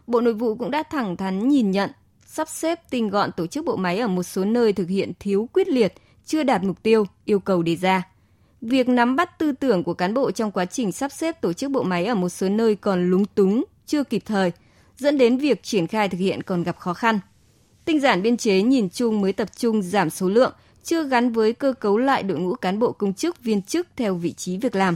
Bộ 0.07 0.21
Nội 0.21 0.33
vụ 0.33 0.55
cũng 0.55 0.71
đã 0.71 0.83
thẳng 0.83 1.17
thắn 1.17 1.49
nhìn 1.49 1.71
nhận, 1.71 1.89
sắp 2.35 2.49
xếp 2.49 2.79
tinh 2.89 3.09
gọn 3.09 3.31
tổ 3.31 3.47
chức 3.47 3.65
bộ 3.65 3.75
máy 3.75 3.99
ở 3.99 4.07
một 4.07 4.23
số 4.23 4.45
nơi 4.45 4.73
thực 4.73 4.89
hiện 4.89 5.11
thiếu 5.19 5.49
quyết 5.53 5.67
liệt, 5.67 5.93
chưa 6.25 6.43
đạt 6.43 6.63
mục 6.63 6.83
tiêu, 6.83 7.05
yêu 7.25 7.39
cầu 7.39 7.63
đề 7.63 7.75
ra. 7.75 8.03
Việc 8.61 8.89
nắm 8.89 9.15
bắt 9.15 9.39
tư 9.39 9.51
tưởng 9.51 9.83
của 9.83 9.93
cán 9.93 10.13
bộ 10.13 10.31
trong 10.31 10.51
quá 10.51 10.65
trình 10.65 10.91
sắp 10.91 11.11
xếp 11.11 11.41
tổ 11.41 11.53
chức 11.53 11.71
bộ 11.71 11.83
máy 11.83 12.05
ở 12.05 12.15
một 12.15 12.29
số 12.29 12.49
nơi 12.49 12.75
còn 12.75 13.09
lúng 13.09 13.25
túng, 13.25 13.63
chưa 13.85 14.03
kịp 14.03 14.23
thời, 14.25 14.51
dẫn 14.97 15.17
đến 15.17 15.37
việc 15.37 15.63
triển 15.63 15.87
khai 15.87 16.09
thực 16.09 16.17
hiện 16.17 16.43
còn 16.43 16.63
gặp 16.63 16.77
khó 16.77 16.93
khăn. 16.93 17.19
Tinh 17.85 17.99
giản 17.99 18.21
biên 18.21 18.37
chế 18.37 18.61
nhìn 18.61 18.89
chung 18.89 19.21
mới 19.21 19.33
tập 19.33 19.49
trung 19.57 19.81
giảm 19.81 20.09
số 20.09 20.29
lượng, 20.29 20.53
chưa 20.83 21.03
gắn 21.07 21.31
với 21.31 21.53
cơ 21.53 21.73
cấu 21.73 21.97
lại 21.97 22.23
đội 22.23 22.39
ngũ 22.39 22.55
cán 22.55 22.79
bộ 22.79 22.91
công 22.91 23.13
chức 23.13 23.43
viên 23.43 23.61
chức 23.61 23.87
theo 23.95 24.15
vị 24.15 24.33
trí 24.33 24.57
việc 24.57 24.75
làm. 24.75 24.95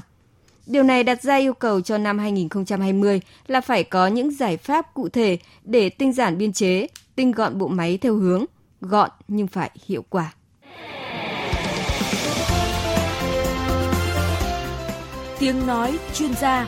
Điều 0.66 0.84
này 0.84 1.04
đặt 1.04 1.24
ra 1.24 1.36
yêu 1.36 1.54
cầu 1.54 1.82
cho 1.82 1.98
năm 1.98 2.20
2020 2.20 3.22
là 3.48 3.62
phải 3.62 3.84
có 3.84 4.08
những 4.08 4.32
giải 4.32 4.58
pháp 4.58 4.94
cụ 4.94 5.10
thể 5.10 5.38
để 5.64 5.90
tinh 5.90 6.14
giản 6.14 6.38
biên 6.38 6.54
chế, 6.54 6.88
tinh 7.20 7.32
gọn 7.32 7.58
bộ 7.58 7.68
máy 7.68 7.98
theo 7.98 8.16
hướng 8.16 8.46
gọn 8.82 9.10
nhưng 9.28 9.48
phải 9.48 9.72
hiệu 9.86 10.06
quả. 10.10 10.34
Tiếng 15.40 15.68
nói 15.68 16.00
chuyên 16.14 16.34
gia 16.34 16.68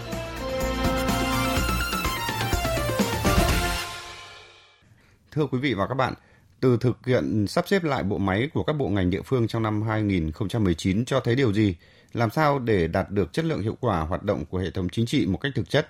Thưa 5.31 5.45
quý 5.45 5.59
vị 5.59 5.73
và 5.73 5.87
các 5.87 5.95
bạn, 5.95 6.13
từ 6.59 6.77
thực 6.77 7.05
hiện 7.05 7.47
sắp 7.47 7.67
xếp 7.67 7.83
lại 7.83 8.03
bộ 8.03 8.17
máy 8.17 8.49
của 8.53 8.63
các 8.63 8.73
bộ 8.73 8.89
ngành 8.89 9.09
địa 9.09 9.21
phương 9.25 9.47
trong 9.47 9.63
năm 9.63 9.81
2019 9.81 11.05
cho 11.05 11.19
thấy 11.19 11.35
điều 11.35 11.53
gì? 11.53 11.75
Làm 12.13 12.29
sao 12.29 12.59
để 12.59 12.87
đạt 12.87 13.09
được 13.09 13.33
chất 13.33 13.45
lượng 13.45 13.61
hiệu 13.61 13.77
quả 13.79 13.99
hoạt 13.99 14.23
động 14.23 14.45
của 14.45 14.57
hệ 14.57 14.71
thống 14.71 14.89
chính 14.89 15.05
trị 15.05 15.25
một 15.25 15.37
cách 15.37 15.51
thực 15.55 15.69
chất? 15.69 15.89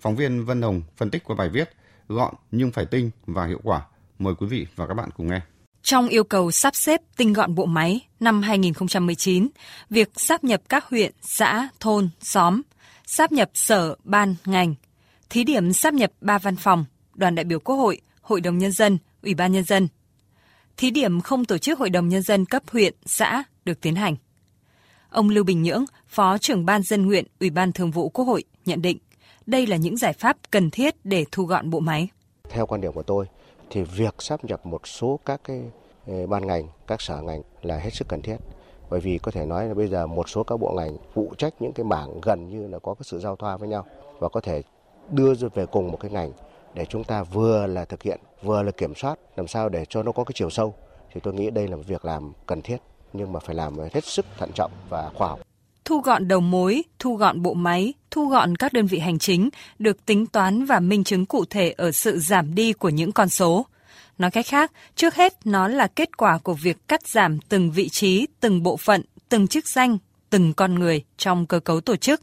Phóng 0.00 0.16
viên 0.16 0.44
Vân 0.44 0.62
Hồng 0.62 0.82
phân 0.96 1.10
tích 1.10 1.24
qua 1.24 1.36
bài 1.36 1.48
viết 1.48 1.70
Gọn 2.12 2.34
nhưng 2.50 2.72
phải 2.72 2.86
tinh 2.86 3.10
và 3.26 3.46
hiệu 3.46 3.60
quả. 3.62 3.82
Mời 4.18 4.34
quý 4.34 4.46
vị 4.46 4.66
và 4.76 4.86
các 4.86 4.94
bạn 4.94 5.10
cùng 5.16 5.26
nghe. 5.26 5.40
Trong 5.82 6.08
yêu 6.08 6.24
cầu 6.24 6.50
sắp 6.50 6.76
xếp 6.76 7.00
tinh 7.16 7.32
gọn 7.32 7.54
bộ 7.54 7.66
máy 7.66 8.00
năm 8.20 8.42
2019, 8.42 9.48
việc 9.90 10.10
sáp 10.16 10.44
nhập 10.44 10.62
các 10.68 10.84
huyện, 10.84 11.12
xã, 11.22 11.68
thôn, 11.80 12.08
xóm, 12.20 12.62
sáp 13.06 13.32
nhập 13.32 13.50
sở, 13.54 13.94
ban, 14.04 14.34
ngành, 14.44 14.74
thí 15.30 15.44
điểm 15.44 15.72
sáp 15.72 15.94
nhập 15.94 16.12
ba 16.20 16.38
văn 16.38 16.56
phòng, 16.56 16.84
đoàn 17.14 17.34
đại 17.34 17.44
biểu 17.44 17.60
Quốc 17.60 17.76
hội, 17.76 18.00
Hội 18.20 18.40
đồng 18.40 18.58
Nhân 18.58 18.72
dân, 18.72 18.98
Ủy 19.22 19.34
ban 19.34 19.52
Nhân 19.52 19.64
dân. 19.64 19.88
Thí 20.76 20.90
điểm 20.90 21.20
không 21.20 21.44
tổ 21.44 21.58
chức 21.58 21.78
Hội 21.78 21.90
đồng 21.90 22.08
Nhân 22.08 22.22
dân 22.22 22.44
cấp 22.44 22.62
huyện, 22.72 22.94
xã 23.06 23.42
được 23.64 23.80
tiến 23.80 23.94
hành. 23.94 24.16
Ông 25.10 25.28
Lưu 25.28 25.44
Bình 25.44 25.62
Nhưỡng, 25.62 25.84
Phó 26.08 26.38
trưởng 26.38 26.66
Ban 26.66 26.82
dân 26.82 27.06
nguyện 27.06 27.24
Ủy 27.40 27.50
ban 27.50 27.72
Thường 27.72 27.90
vụ 27.90 28.08
Quốc 28.08 28.24
hội 28.24 28.44
nhận 28.64 28.82
định 28.82 28.98
đây 29.46 29.66
là 29.66 29.76
những 29.76 29.96
giải 29.96 30.12
pháp 30.12 30.36
cần 30.50 30.70
thiết 30.70 30.94
để 31.04 31.24
thu 31.32 31.44
gọn 31.44 31.70
bộ 31.70 31.80
máy. 31.80 32.08
Theo 32.50 32.66
quan 32.66 32.80
điểm 32.80 32.92
của 32.92 33.02
tôi 33.02 33.26
thì 33.70 33.82
việc 33.82 34.14
sắp 34.18 34.44
nhập 34.44 34.66
một 34.66 34.86
số 34.86 35.20
các 35.24 35.40
cái 35.44 35.62
ờ, 36.06 36.26
ban 36.26 36.46
ngành, 36.46 36.68
các 36.86 37.00
sở 37.00 37.20
ngành 37.20 37.42
là 37.62 37.78
hết 37.78 37.90
sức 37.94 38.08
cần 38.08 38.22
thiết. 38.22 38.36
Bởi 38.90 39.00
vì 39.00 39.18
có 39.18 39.30
thể 39.30 39.46
nói 39.46 39.68
là 39.68 39.74
bây 39.74 39.88
giờ 39.88 40.06
một 40.06 40.28
số 40.28 40.42
các 40.42 40.56
bộ 40.56 40.74
ngành 40.76 40.96
phụ 41.14 41.32
trách 41.38 41.54
những 41.60 41.72
cái 41.72 41.84
mảng 41.84 42.20
gần 42.22 42.48
như 42.48 42.68
là 42.68 42.78
có 42.78 42.94
cái 42.94 43.02
sự 43.04 43.18
giao 43.20 43.36
thoa 43.36 43.56
với 43.56 43.68
nhau 43.68 43.86
và 44.18 44.28
có 44.28 44.40
thể 44.40 44.62
đưa 45.10 45.34
về 45.54 45.66
cùng 45.66 45.90
một 45.90 45.98
cái 46.00 46.10
ngành 46.10 46.32
để 46.74 46.84
chúng 46.84 47.04
ta 47.04 47.22
vừa 47.22 47.66
là 47.66 47.84
thực 47.84 48.02
hiện 48.02 48.20
vừa 48.42 48.62
là 48.62 48.70
kiểm 48.70 48.94
soát 48.94 49.18
làm 49.36 49.48
sao 49.48 49.68
để 49.68 49.84
cho 49.88 50.02
nó 50.02 50.12
có 50.12 50.24
cái 50.24 50.32
chiều 50.34 50.50
sâu 50.50 50.74
thì 51.12 51.20
tôi 51.20 51.34
nghĩ 51.34 51.50
đây 51.50 51.68
là 51.68 51.76
một 51.76 51.82
việc 51.86 52.04
làm 52.04 52.32
cần 52.46 52.62
thiết 52.62 52.76
nhưng 53.12 53.32
mà 53.32 53.40
phải 53.40 53.54
làm 53.54 53.78
hết 53.78 54.04
sức 54.04 54.26
thận 54.38 54.50
trọng 54.54 54.70
và 54.88 55.10
khoa 55.14 55.28
học. 55.28 55.40
Thu 55.84 56.00
gọn 56.00 56.28
đầu 56.28 56.40
mối, 56.40 56.82
thu 56.98 57.16
gọn 57.16 57.42
bộ 57.42 57.54
máy, 57.54 57.94
thu 58.10 58.26
gọn 58.26 58.56
các 58.56 58.72
đơn 58.72 58.86
vị 58.86 58.98
hành 58.98 59.18
chính 59.18 59.48
được 59.78 60.06
tính 60.06 60.26
toán 60.26 60.64
và 60.64 60.80
minh 60.80 61.04
chứng 61.04 61.26
cụ 61.26 61.44
thể 61.44 61.70
ở 61.70 61.92
sự 61.92 62.18
giảm 62.18 62.54
đi 62.54 62.72
của 62.72 62.88
những 62.88 63.12
con 63.12 63.28
số. 63.28 63.66
Nói 64.18 64.30
cách 64.30 64.46
khác, 64.46 64.72
trước 64.96 65.14
hết 65.14 65.34
nó 65.44 65.68
là 65.68 65.86
kết 65.86 66.16
quả 66.16 66.38
của 66.38 66.54
việc 66.54 66.88
cắt 66.88 67.06
giảm 67.06 67.40
từng 67.40 67.70
vị 67.70 67.88
trí, 67.88 68.26
từng 68.40 68.62
bộ 68.62 68.76
phận, 68.76 69.02
từng 69.28 69.46
chức 69.46 69.68
danh, 69.68 69.98
từng 70.30 70.52
con 70.52 70.74
người 70.74 71.04
trong 71.16 71.46
cơ 71.46 71.60
cấu 71.60 71.80
tổ 71.80 71.96
chức. 71.96 72.22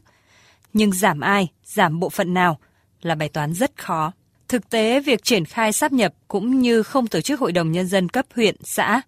Nhưng 0.72 0.92
giảm 0.92 1.20
ai, 1.20 1.48
giảm 1.64 2.00
bộ 2.00 2.08
phận 2.08 2.34
nào 2.34 2.58
là 3.02 3.14
bài 3.14 3.28
toán 3.28 3.54
rất 3.54 3.76
khó. 3.76 4.12
Thực 4.48 4.70
tế, 4.70 5.00
việc 5.00 5.24
triển 5.24 5.44
khai 5.44 5.72
sáp 5.72 5.92
nhập 5.92 6.14
cũng 6.28 6.60
như 6.60 6.82
không 6.82 7.06
tổ 7.06 7.20
chức 7.20 7.40
hội 7.40 7.52
đồng 7.52 7.72
nhân 7.72 7.86
dân 7.86 8.08
cấp 8.08 8.26
huyện, 8.34 8.56
xã 8.64 9.00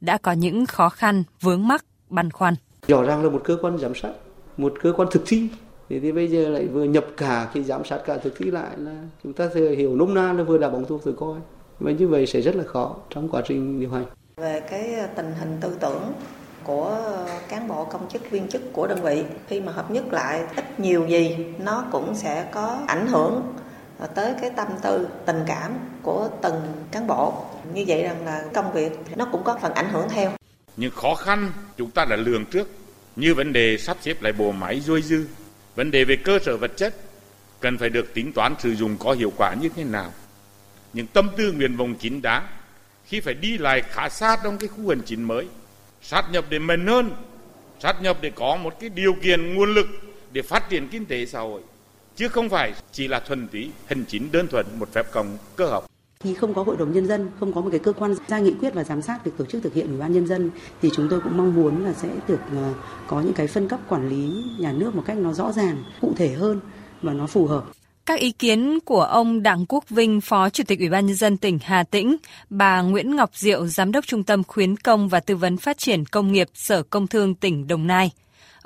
đã 0.00 0.18
có 0.18 0.32
những 0.32 0.66
khó 0.66 0.88
khăn, 0.88 1.24
vướng 1.40 1.68
mắc, 1.68 1.84
băn 2.08 2.30
khoăn. 2.30 2.54
Rõ 2.88 3.02
ràng 3.02 3.24
là 3.24 3.30
một 3.30 3.40
cơ 3.44 3.56
quan 3.62 3.78
giám 3.78 3.94
sát, 3.94 4.10
một 4.56 4.72
cơ 4.82 4.92
quan 4.96 5.08
thực 5.10 5.22
thi. 5.26 5.48
Thì, 5.88 6.00
thì 6.00 6.12
bây 6.12 6.28
giờ 6.28 6.48
lại 6.48 6.66
vừa 6.66 6.84
nhập 6.84 7.04
cả 7.16 7.48
cái 7.54 7.62
giám 7.62 7.84
sát 7.84 7.98
cả 8.06 8.16
thực 8.16 8.32
thi 8.36 8.50
lại 8.50 8.70
là 8.76 8.92
chúng 9.24 9.32
ta 9.32 9.48
sẽ 9.54 9.60
hiểu 9.60 9.96
nôm 9.96 10.14
na 10.14 10.32
là 10.32 10.42
vừa 10.42 10.58
đá 10.58 10.68
bóng 10.68 10.84
thuốc 10.84 11.00
từ 11.04 11.12
coi. 11.12 11.38
Và 11.80 11.90
như 11.90 12.08
vậy 12.08 12.26
sẽ 12.26 12.40
rất 12.40 12.56
là 12.56 12.64
khó 12.64 12.96
trong 13.10 13.28
quá 13.28 13.42
trình 13.48 13.80
điều 13.80 13.90
hành. 13.90 14.04
Về 14.36 14.60
cái 14.70 14.94
tình 15.16 15.32
hình 15.40 15.56
tư 15.60 15.76
tưởng 15.80 16.12
của 16.64 16.98
cán 17.48 17.68
bộ 17.68 17.84
công 17.84 18.08
chức 18.08 18.30
viên 18.30 18.48
chức 18.48 18.62
của 18.72 18.86
đơn 18.86 19.02
vị 19.02 19.24
khi 19.46 19.60
mà 19.60 19.72
hợp 19.72 19.90
nhất 19.90 20.04
lại 20.12 20.42
ít 20.56 20.80
nhiều 20.80 21.06
gì 21.06 21.36
nó 21.58 21.84
cũng 21.92 22.14
sẽ 22.14 22.48
có 22.52 22.78
ảnh 22.86 23.06
hưởng 23.06 23.42
tới 24.14 24.34
cái 24.40 24.50
tâm 24.50 24.68
tư 24.82 25.08
tình 25.26 25.40
cảm 25.46 25.72
của 26.02 26.28
từng 26.42 26.54
cán 26.90 27.06
bộ 27.06 27.32
như 27.74 27.84
vậy 27.86 28.02
rằng 28.02 28.24
là 28.24 28.44
công 28.54 28.72
việc 28.72 29.00
nó 29.16 29.26
cũng 29.32 29.44
có 29.44 29.58
phần 29.62 29.72
ảnh 29.72 29.88
hưởng 29.92 30.08
theo 30.08 30.30
những 30.78 30.90
khó 30.90 31.14
khăn, 31.14 31.52
chúng 31.76 31.90
ta 31.90 32.04
đã 32.04 32.16
lường 32.16 32.44
trước. 32.44 32.68
Như 33.16 33.34
vấn 33.34 33.52
đề 33.52 33.78
sắp 33.78 33.96
xếp 34.00 34.22
lại 34.22 34.32
bộ 34.32 34.52
máy 34.52 34.80
dôi 34.80 35.02
dư, 35.02 35.26
vấn 35.74 35.90
đề 35.90 36.04
về 36.04 36.16
cơ 36.16 36.38
sở 36.44 36.56
vật 36.56 36.70
chất, 36.76 36.94
cần 37.60 37.78
phải 37.78 37.88
được 37.88 38.14
tính 38.14 38.32
toán 38.32 38.54
sử 38.58 38.74
dụng 38.74 38.96
có 38.98 39.12
hiệu 39.12 39.32
quả 39.36 39.54
như 39.54 39.68
thế 39.76 39.84
nào. 39.84 40.12
Những 40.92 41.06
tâm 41.06 41.30
tư 41.36 41.52
nguyện 41.52 41.76
vọng 41.76 41.94
chính 41.98 42.22
đáng, 42.22 42.46
khi 43.06 43.20
phải 43.20 43.34
đi 43.34 43.58
lại 43.58 43.82
khá 43.90 44.08
xa 44.08 44.36
trong 44.44 44.58
cái 44.58 44.68
khu 44.68 44.88
hành 44.88 45.02
chính 45.06 45.22
mới, 45.22 45.46
sát 46.02 46.24
nhập 46.32 46.44
để 46.48 46.58
mềm 46.58 46.86
hơn, 46.86 47.10
sát 47.80 48.02
nhập 48.02 48.18
để 48.20 48.30
có 48.34 48.56
một 48.56 48.80
cái 48.80 48.90
điều 48.90 49.12
kiện, 49.22 49.54
nguồn 49.54 49.74
lực 49.74 49.86
để 50.32 50.42
phát 50.42 50.70
triển 50.70 50.88
kinh 50.88 51.06
tế 51.06 51.26
xã 51.26 51.40
hội, 51.40 51.60
chứ 52.16 52.28
không 52.28 52.48
phải 52.48 52.72
chỉ 52.92 53.08
là 53.08 53.20
thuần 53.20 53.48
túy 53.48 53.70
hành 53.86 54.04
chính 54.08 54.32
đơn 54.32 54.46
thuần 54.48 54.66
một 54.78 54.88
phép 54.92 55.06
cộng 55.12 55.38
cơ 55.56 55.66
học 55.66 55.86
khi 56.20 56.34
không 56.34 56.54
có 56.54 56.62
hội 56.62 56.76
đồng 56.76 56.92
nhân 56.92 57.06
dân, 57.06 57.28
không 57.40 57.52
có 57.52 57.60
một 57.60 57.68
cái 57.70 57.80
cơ 57.80 57.92
quan 57.92 58.14
ra 58.28 58.38
nghị 58.38 58.54
quyết 58.60 58.74
và 58.74 58.84
giám 58.84 59.02
sát 59.02 59.24
việc 59.24 59.32
tổ 59.38 59.44
chức 59.44 59.62
thực 59.62 59.74
hiện 59.74 59.88
ủy 59.88 59.98
ban 59.98 60.12
nhân 60.12 60.26
dân 60.26 60.50
thì 60.82 60.90
chúng 60.94 61.08
tôi 61.10 61.20
cũng 61.20 61.36
mong 61.36 61.54
muốn 61.54 61.84
là 61.84 61.92
sẽ 61.92 62.08
được 62.28 62.40
ờ, 62.54 62.74
có 63.06 63.20
những 63.20 63.32
cái 63.32 63.46
phân 63.46 63.68
cấp 63.68 63.80
quản 63.88 64.08
lý 64.08 64.44
nhà 64.58 64.72
nước 64.72 64.94
một 64.94 65.02
cách 65.06 65.16
nó 65.16 65.32
rõ 65.32 65.52
ràng, 65.52 65.84
cụ 66.00 66.12
thể 66.16 66.28
hơn 66.28 66.60
và 67.02 67.12
nó 67.12 67.26
phù 67.26 67.46
hợp. 67.46 67.64
Các 68.06 68.20
ý 68.20 68.30
kiến 68.30 68.78
của 68.84 69.02
ông 69.02 69.42
Đặng 69.42 69.66
Quốc 69.68 69.88
Vinh, 69.88 70.20
Phó 70.20 70.50
Chủ 70.50 70.64
tịch 70.66 70.78
Ủy 70.78 70.88
ban 70.88 71.06
nhân 71.06 71.16
dân 71.16 71.36
tỉnh 71.36 71.58
Hà 71.62 71.82
Tĩnh, 71.82 72.16
bà 72.50 72.82
Nguyễn 72.82 73.16
Ngọc 73.16 73.30
Diệu, 73.34 73.66
Giám 73.66 73.92
đốc 73.92 74.06
Trung 74.06 74.24
tâm 74.24 74.44
khuyến 74.44 74.76
công 74.76 75.08
và 75.08 75.20
tư 75.20 75.36
vấn 75.36 75.56
phát 75.56 75.78
triển 75.78 76.04
công 76.04 76.32
nghiệp 76.32 76.48
Sở 76.54 76.82
Công 76.82 77.06
Thương 77.06 77.34
tỉnh 77.34 77.66
Đồng 77.66 77.86
Nai 77.86 78.10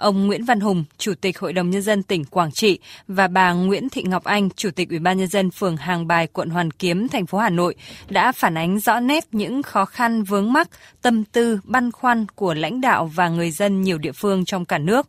ông 0.03 0.27
Nguyễn 0.27 0.45
Văn 0.45 0.61
Hùng, 0.61 0.85
Chủ 0.99 1.15
tịch 1.21 1.39
Hội 1.39 1.53
đồng 1.53 1.71
Nhân 1.71 1.83
dân 1.83 2.03
tỉnh 2.03 2.25
Quảng 2.25 2.53
Trị 2.53 2.79
và 3.09 3.29
bà 3.29 3.53
Nguyễn 3.53 3.89
Thị 3.89 4.03
Ngọc 4.03 4.25
Anh, 4.25 4.51
Chủ 4.51 4.71
tịch 4.71 4.91
Ủy 4.91 4.99
ban 4.99 5.19
Nhân 5.19 5.29
dân 5.29 5.51
phường 5.51 5.77
Hàng 5.77 6.07
Bài, 6.07 6.27
quận 6.27 6.51
Hoàn 6.51 6.71
Kiếm, 6.71 7.09
thành 7.09 7.27
phố 7.27 7.39
Hà 7.39 7.51
Nội 7.51 7.75
đã 8.09 8.33
phản 8.33 8.55
ánh 8.55 8.79
rõ 8.79 9.01
nét 9.01 9.25
những 9.33 9.63
khó 9.63 9.85
khăn 9.85 10.23
vướng 10.23 10.53
mắc, 10.53 10.69
tâm 11.03 11.25
tư, 11.25 11.61
băn 11.65 11.93
khoăn 11.93 12.27
của 12.35 12.55
lãnh 12.55 12.81
đạo 12.81 13.11
và 13.15 13.29
người 13.29 13.51
dân 13.51 13.83
nhiều 13.83 13.99
địa 13.99 14.13
phương 14.13 14.45
trong 14.45 14.65
cả 14.65 14.79
nước. 14.79 15.09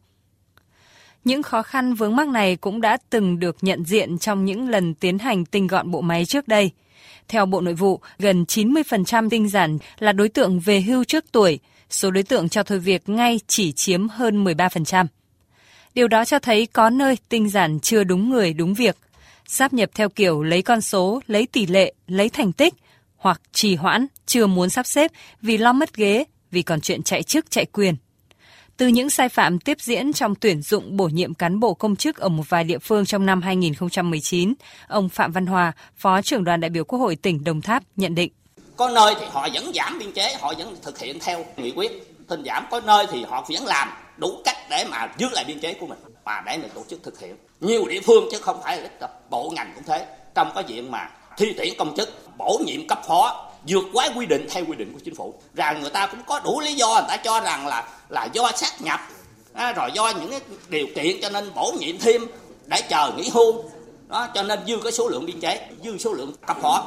Những 1.23 1.43
khó 1.43 1.61
khăn 1.61 1.93
vướng 1.93 2.15
mắc 2.15 2.27
này 2.27 2.55
cũng 2.55 2.81
đã 2.81 2.97
từng 3.09 3.39
được 3.39 3.57
nhận 3.61 3.85
diện 3.85 4.17
trong 4.17 4.45
những 4.45 4.69
lần 4.69 4.93
tiến 4.93 5.19
hành 5.19 5.45
tinh 5.45 5.67
gọn 5.67 5.91
bộ 5.91 6.01
máy 6.01 6.25
trước 6.25 6.47
đây. 6.47 6.71
Theo 7.27 7.45
Bộ 7.45 7.61
Nội 7.61 7.73
vụ, 7.73 7.99
gần 8.19 8.43
90% 8.43 9.29
tinh 9.29 9.49
giản 9.49 9.77
là 9.99 10.11
đối 10.11 10.29
tượng 10.29 10.59
về 10.59 10.81
hưu 10.81 11.03
trước 11.03 11.25
tuổi– 11.31 11.59
số 11.89 12.11
đối 12.11 12.23
tượng 12.23 12.49
cho 12.49 12.63
thôi 12.63 12.79
việc 12.79 13.09
ngay 13.09 13.39
chỉ 13.47 13.71
chiếm 13.71 14.07
hơn 14.09 14.43
13%. 14.43 15.05
Điều 15.93 16.07
đó 16.07 16.25
cho 16.25 16.39
thấy 16.39 16.65
có 16.65 16.89
nơi 16.89 17.17
tinh 17.29 17.49
giản 17.49 17.79
chưa 17.79 18.03
đúng 18.03 18.29
người 18.29 18.53
đúng 18.53 18.73
việc, 18.73 18.97
sáp 19.47 19.73
nhập 19.73 19.89
theo 19.95 20.09
kiểu 20.09 20.43
lấy 20.43 20.61
con 20.61 20.81
số, 20.81 21.21
lấy 21.27 21.47
tỷ 21.47 21.65
lệ, 21.65 21.93
lấy 22.07 22.29
thành 22.29 22.51
tích, 22.51 22.73
hoặc 23.17 23.41
trì 23.51 23.75
hoãn, 23.75 24.07
chưa 24.25 24.47
muốn 24.47 24.69
sắp 24.69 24.87
xếp 24.87 25.11
vì 25.41 25.57
lo 25.57 25.73
mất 25.73 25.95
ghế, 25.95 26.23
vì 26.51 26.61
còn 26.61 26.81
chuyện 26.81 27.03
chạy 27.03 27.23
chức 27.23 27.51
chạy 27.51 27.65
quyền. 27.65 27.95
Từ 28.77 28.87
những 28.87 29.09
sai 29.09 29.29
phạm 29.29 29.59
tiếp 29.59 29.77
diễn 29.81 30.13
trong 30.13 30.35
tuyển 30.35 30.61
dụng 30.61 30.97
bổ 30.97 31.07
nhiệm 31.07 31.33
cán 31.33 31.59
bộ 31.59 31.73
công 31.73 31.95
chức 31.95 32.17
ở 32.17 32.29
một 32.29 32.49
vài 32.49 32.63
địa 32.63 32.79
phương 32.79 33.05
trong 33.05 33.25
năm 33.25 33.41
2019, 33.41 34.53
ông 34.87 35.09
Phạm 35.09 35.31
Văn 35.31 35.45
Hòa, 35.45 35.71
Phó 35.95 36.21
trưởng 36.21 36.43
đoàn 36.43 36.61
đại 36.61 36.69
biểu 36.69 36.83
Quốc 36.83 36.99
hội 36.99 37.15
tỉnh 37.15 37.43
Đồng 37.43 37.61
Tháp 37.61 37.83
nhận 37.95 38.15
định 38.15 38.31
có 38.77 38.89
nơi 38.89 39.15
thì 39.19 39.25
họ 39.31 39.47
vẫn 39.53 39.71
giảm 39.75 39.99
biên 39.99 40.11
chế 40.11 40.35
họ 40.39 40.53
vẫn 40.57 40.75
thực 40.81 40.99
hiện 40.99 41.19
theo 41.19 41.45
nghị 41.57 41.71
quyết. 41.71 42.17
Tinh 42.27 42.43
giảm 42.45 42.67
có 42.71 42.81
nơi 42.81 43.05
thì 43.11 43.23
họ 43.23 43.45
vẫn 43.49 43.65
làm 43.65 43.93
đủ 44.17 44.41
cách 44.45 44.57
để 44.69 44.85
mà 44.89 45.07
giữ 45.17 45.27
lại 45.31 45.43
biên 45.47 45.59
chế 45.59 45.73
của 45.73 45.85
mình 45.85 45.99
và 46.23 46.43
để 46.45 46.57
mình 46.57 46.69
tổ 46.75 46.83
chức 46.89 47.03
thực 47.03 47.19
hiện. 47.19 47.37
Nhiều 47.59 47.85
địa 47.87 47.99
phương 48.05 48.27
chứ 48.31 48.37
không 48.41 48.61
phải 48.63 48.77
là 48.77 48.83
ít 48.83 48.99
đâu 48.99 49.09
bộ 49.29 49.49
ngành 49.55 49.71
cũng 49.75 49.83
thế. 49.83 50.05
Trong 50.35 50.51
cái 50.55 50.63
diện 50.67 50.91
mà 50.91 51.09
thi 51.37 51.53
tuyển 51.57 51.73
công 51.77 51.95
chức 51.95 52.37
bổ 52.37 52.59
nhiệm 52.65 52.87
cấp 52.87 52.99
phó 53.07 53.51
vượt 53.67 53.83
quá 53.93 54.09
quy 54.15 54.25
định 54.25 54.47
theo 54.49 54.65
quy 54.65 54.75
định 54.75 54.93
của 54.93 54.99
chính 55.05 55.15
phủ. 55.15 55.33
Rằng 55.53 55.81
người 55.81 55.89
ta 55.89 56.07
cũng 56.07 56.19
có 56.27 56.39
đủ 56.39 56.59
lý 56.59 56.73
do 56.73 56.87
người 56.87 57.05
ta 57.07 57.17
cho 57.17 57.39
rằng 57.39 57.67
là 57.67 57.87
là 58.09 58.27
do 58.33 58.51
sát 58.55 58.81
nhập. 58.81 58.99
À, 59.53 59.71
rồi 59.71 59.89
do 59.93 60.09
những 60.09 60.31
cái 60.31 60.39
điều 60.69 60.87
kiện 60.95 61.21
cho 61.21 61.29
nên 61.29 61.51
bổ 61.55 61.73
nhiệm 61.79 61.97
thêm 61.97 62.27
để 62.65 62.81
chờ 62.89 63.11
nghỉ 63.17 63.29
hưu. 63.29 63.63
Đó 64.07 64.27
cho 64.33 64.43
nên 64.43 64.59
dư 64.67 64.77
cái 64.83 64.91
số 64.91 65.07
lượng 65.07 65.25
biên 65.25 65.39
chế 65.39 65.67
dư 65.83 65.97
số 65.97 66.13
lượng 66.13 66.33
cấp 66.47 66.57
phó 66.61 66.85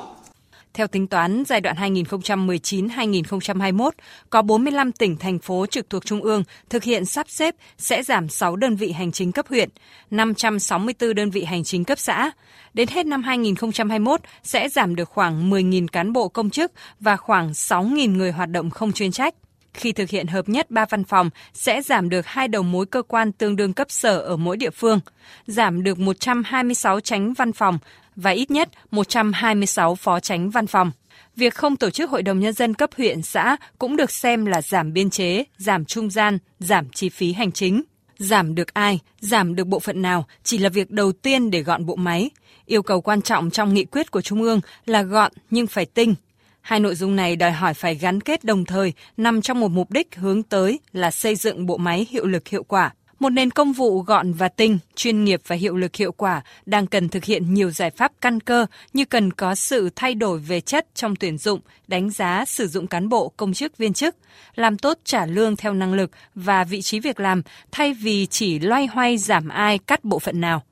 theo 0.77 0.87
tính 0.87 1.07
toán, 1.07 1.43
giai 1.47 1.61
đoạn 1.61 1.77
2019-2021, 1.77 3.91
có 4.31 4.43
45 4.43 4.93
tỉnh, 4.93 5.17
thành 5.17 5.39
phố 5.39 5.67
trực 5.67 5.91
thuộc 5.91 6.07
Trung 6.07 6.23
ương 6.23 6.43
thực 6.71 6.83
hiện 6.83 7.05
sắp 7.05 7.27
xếp 7.31 7.55
sẽ 7.79 8.03
giảm 8.03 8.29
6 8.29 8.57
đơn 8.57 8.77
vị 8.77 8.93
hành 8.93 9.13
chính 9.13 9.33
cấp 9.33 9.47
huyện, 9.49 9.69
564 10.11 11.15
đơn 11.15 11.31
vị 11.31 11.45
hành 11.45 11.65
chính 11.65 11.85
cấp 11.85 11.99
xã. 11.99 12.31
Đến 12.75 12.89
hết 12.89 13.07
năm 13.07 13.23
2021 13.23 14.21
sẽ 14.43 14.69
giảm 14.69 14.97
được 14.97 15.09
khoảng 15.09 15.51
10.000 15.51 15.87
cán 15.93 16.13
bộ 16.13 16.29
công 16.29 16.51
chức 16.51 16.73
và 17.01 17.17
khoảng 17.17 17.51
6.000 17.51 18.17
người 18.17 18.33
hoạt 18.33 18.51
động 18.51 18.71
không 18.71 18.93
chuyên 18.93 19.13
trách 19.13 19.35
khi 19.75 19.93
thực 19.93 20.11
hiện 20.11 20.27
hợp 20.27 20.49
nhất 20.49 20.71
ba 20.71 20.85
văn 20.91 21.05
phòng 21.05 21.31
sẽ 21.53 21.83
giảm 21.83 22.09
được 22.09 22.27
hai 22.27 22.49
đầu 22.49 22.63
mối 22.63 22.87
cơ 22.87 23.03
quan 23.03 23.33
tương 23.33 23.57
đương 23.57 23.73
cấp 23.73 23.91
sở 23.91 24.19
ở 24.19 24.37
mỗi 24.37 24.57
địa 24.57 24.71
phương, 24.71 25.01
giảm 25.47 25.83
được 25.83 25.99
126 25.99 27.01
tránh 27.01 27.33
văn 27.33 27.53
phòng 27.53 27.79
và 28.17 28.31
ít 28.31 28.51
nhất 28.51 28.69
126 28.91 29.95
phó 29.95 30.21
tránh 30.21 30.51
văn 30.51 30.67
phòng. 30.67 30.93
Việc 31.37 31.55
không 31.55 31.77
tổ 31.77 31.91
chức 31.91 32.11
hội 32.11 32.23
đồng 32.23 32.41
nhân 32.41 32.53
dân 32.53 32.75
cấp 32.75 32.91
huyện 32.97 33.23
xã 33.23 33.57
cũng 33.79 33.97
được 33.97 34.11
xem 34.11 34.47
là 34.47 34.63
giảm 34.63 34.93
biên 34.93 35.11
chế, 35.11 35.45
giảm 35.57 35.85
trung 35.85 36.11
gian, 36.11 36.39
giảm 36.59 36.89
chi 36.91 37.09
phí 37.09 37.33
hành 37.33 37.53
chính. 37.53 37.83
Giảm 38.19 38.55
được 38.55 38.75
ai, 38.75 38.99
giảm 39.21 39.55
được 39.55 39.67
bộ 39.67 39.79
phận 39.79 40.03
nào 40.03 40.27
chỉ 40.43 40.59
là 40.59 40.69
việc 40.69 40.91
đầu 40.91 41.13
tiên 41.13 41.51
để 41.51 41.63
gọn 41.63 41.87
bộ 41.87 41.97
máy. 41.97 42.31
Yêu 42.67 42.83
cầu 42.83 43.01
quan 43.01 43.23
trọng 43.23 43.51
trong 43.51 43.75
nghị 43.75 43.85
quyết 43.85 44.11
của 44.11 44.21
Trung 44.21 44.43
ương 44.43 44.61
là 44.87 45.03
gọn 45.03 45.33
nhưng 45.51 45.67
phải 45.67 45.87
tinh. 45.87 46.15
Hai 46.61 46.81
nội 46.81 46.95
dung 46.95 47.17
này 47.17 47.37
đòi 47.37 47.53
hỏi 47.53 47.75
phải 47.75 47.95
gắn 47.95 48.21
kết 48.21 48.45
đồng 48.45 48.65
thời 48.65 48.93
nằm 49.17 49.43
trong 49.43 49.61
một 49.61 49.69
mục 49.69 49.91
đích 49.91 50.17
hướng 50.17 50.43
tới 50.43 50.81
là 50.93 51.11
xây 51.11 51.37
dựng 51.37 51.67
bộ 51.67 51.77
máy 51.77 52.07
hiệu 52.11 52.27
lực 52.27 52.49
hiệu 52.49 52.63
quả. 52.63 52.95
Một 53.19 53.31
nền 53.31 53.51
công 53.51 53.73
vụ 53.73 54.01
gọn 54.01 54.33
và 54.33 54.49
tinh, 54.49 54.79
chuyên 54.95 55.25
nghiệp 55.25 55.41
và 55.47 55.57
hiệu 55.57 55.77
lực 55.77 55.97
hiệu 55.97 56.13
quả 56.13 56.43
đang 56.67 56.87
cần 56.87 57.09
thực 57.09 57.25
hiện 57.25 57.55
nhiều 57.55 57.71
giải 57.71 57.91
pháp 57.91 58.13
căn 58.21 58.41
cơ 58.41 58.67
như 58.93 59.05
cần 59.05 59.33
có 59.33 59.55
sự 59.55 59.91
thay 59.97 60.15
đổi 60.15 60.39
về 60.39 60.61
chất 60.61 60.87
trong 60.95 61.17
tuyển 61.17 61.39
dụng, 61.39 61.61
đánh 61.89 62.11
giá 62.11 62.45
sử 62.45 62.69
dụng 62.69 62.87
cán 62.87 63.09
bộ, 63.09 63.33
công 63.37 63.53
chức, 63.53 63.79
viên 63.79 63.93
chức, 63.93 64.17
làm 64.55 64.79
tốt 64.79 64.99
trả 65.05 65.27
lương 65.27 65.57
theo 65.57 65.73
năng 65.73 65.95
lực 65.95 66.11
và 66.35 66.65
vị 66.65 66.83
trí 66.83 67.01
việc 67.01 67.21
làm 67.21 67.43
thay 67.73 67.95
vì 67.95 68.27
chỉ 68.27 68.59
loay 68.59 68.87
hoay 68.87 69.19
giảm 69.19 69.49
ai 69.49 69.79
cắt 69.79 70.05
bộ 70.05 70.19
phận 70.19 70.41
nào. 70.41 70.63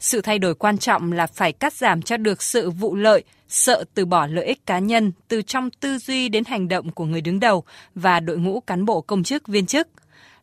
Sự 0.00 0.20
thay 0.20 0.38
đổi 0.38 0.54
quan 0.54 0.78
trọng 0.78 1.12
là 1.12 1.26
phải 1.26 1.52
cắt 1.52 1.72
giảm 1.72 2.02
cho 2.02 2.16
được 2.16 2.42
sự 2.42 2.70
vụ 2.70 2.94
lợi, 2.96 3.24
sợ 3.48 3.84
từ 3.94 4.04
bỏ 4.04 4.26
lợi 4.26 4.44
ích 4.44 4.66
cá 4.66 4.78
nhân 4.78 5.12
từ 5.28 5.42
trong 5.42 5.70
tư 5.70 5.98
duy 5.98 6.28
đến 6.28 6.44
hành 6.44 6.68
động 6.68 6.90
của 6.90 7.04
người 7.04 7.20
đứng 7.20 7.40
đầu 7.40 7.64
và 7.94 8.20
đội 8.20 8.38
ngũ 8.38 8.60
cán 8.60 8.84
bộ 8.84 9.00
công 9.00 9.22
chức 9.22 9.48
viên 9.48 9.66
chức– 9.66 9.88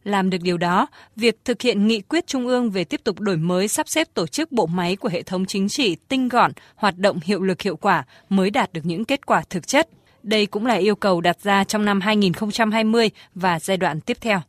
làm 0.05 0.29
được 0.29 0.37
điều 0.41 0.57
đó, 0.57 0.87
việc 1.15 1.45
thực 1.45 1.61
hiện 1.61 1.87
nghị 1.87 2.01
quyết 2.01 2.27
Trung 2.27 2.47
ương 2.47 2.71
về 2.71 2.83
tiếp 2.83 3.01
tục 3.03 3.19
đổi 3.19 3.37
mới 3.37 3.67
sắp 3.67 3.89
xếp 3.89 4.07
tổ 4.13 4.27
chức 4.27 4.51
bộ 4.51 4.65
máy 4.65 4.95
của 4.95 5.09
hệ 5.09 5.21
thống 5.21 5.45
chính 5.45 5.69
trị 5.69 5.95
tinh 6.07 6.29
gọn, 6.29 6.51
hoạt 6.75 6.97
động 6.97 7.19
hiệu 7.23 7.41
lực 7.41 7.61
hiệu 7.61 7.75
quả 7.75 8.03
mới 8.29 8.49
đạt 8.49 8.73
được 8.73 8.81
những 8.83 9.05
kết 9.05 9.25
quả 9.25 9.43
thực 9.49 9.67
chất. 9.67 9.89
Đây 10.23 10.45
cũng 10.45 10.65
là 10.65 10.73
yêu 10.73 10.95
cầu 10.95 11.21
đặt 11.21 11.37
ra 11.43 11.63
trong 11.63 11.85
năm 11.85 12.01
2020 12.01 13.09
và 13.35 13.59
giai 13.59 13.77
đoạn 13.77 14.01
tiếp 14.01 14.17
theo. 14.21 14.41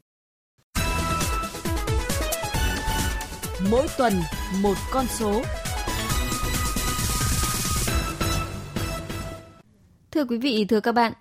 Mỗi 3.70 3.86
tuần 3.98 4.12
một 4.62 4.75
con 4.92 5.06
số. 5.06 5.42
Thưa 10.10 10.25
quý 10.25 10.38
vị, 10.38 10.64
thưa 10.68 10.80
các 10.80 10.92
bạn, 10.92 11.12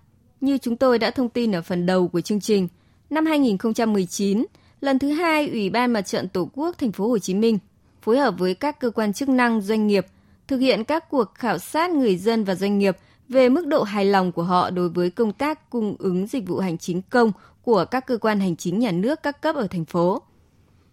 như 0.42 0.58
chúng 0.58 0.78
tôi 0.78 1.00
đã 1.00 1.12
thông 1.12 1.30
tin 1.30 1.52
ở 1.52 1.62
phần 1.62 1.86
đầu 1.86 2.08
của 2.08 2.22
chương 2.22 2.40
trình, 2.40 2.68
Năm 3.16 3.26
2019, 3.26 4.46
lần 4.82 5.00
thứ 5.00 5.10
hai 5.10 5.50
Ủy 5.50 5.70
ban 5.70 5.94
Mặt 5.94 6.02
trận 6.02 6.28
Tổ 6.30 6.50
quốc 6.54 6.78
Thành 6.78 6.92
phố 6.92 7.08
Hồ 7.08 7.20
Chí 7.20 7.34
Minh 7.34 7.60
phối 8.02 8.18
hợp 8.18 8.36
với 8.38 8.54
các 8.54 8.80
cơ 8.80 8.90
quan 8.90 9.14
chức 9.14 9.30
năng 9.30 9.62
doanh 9.62 9.88
nghiệp 9.88 10.06
thực 10.48 10.58
hiện 10.58 10.84
các 10.84 11.10
cuộc 11.10 11.36
khảo 11.36 11.58
sát 11.58 11.92
người 11.92 12.18
dân 12.18 12.44
và 12.44 12.56
doanh 12.56 12.80
nghiệp 12.80 12.98
về 13.30 13.50
mức 13.50 13.68
độ 13.68 13.84
hài 13.84 14.06
lòng 14.06 14.32
của 14.32 14.44
họ 14.44 14.70
đối 14.70 14.90
với 14.90 15.10
công 15.10 15.34
tác 15.34 15.70
cung 15.70 15.96
ứng 16.00 16.28
dịch 16.28 16.48
vụ 16.48 16.58
hành 16.58 16.78
chính 16.78 17.02
công 17.02 17.32
của 17.62 17.86
các 17.86 18.06
cơ 18.08 18.18
quan 18.18 18.40
hành 18.40 18.56
chính 18.56 18.80
nhà 18.80 18.92
nước 18.92 19.24
các 19.24 19.42
cấp 19.42 19.56
ở 19.56 19.68
thành 19.68 19.86
phố. 19.86 20.22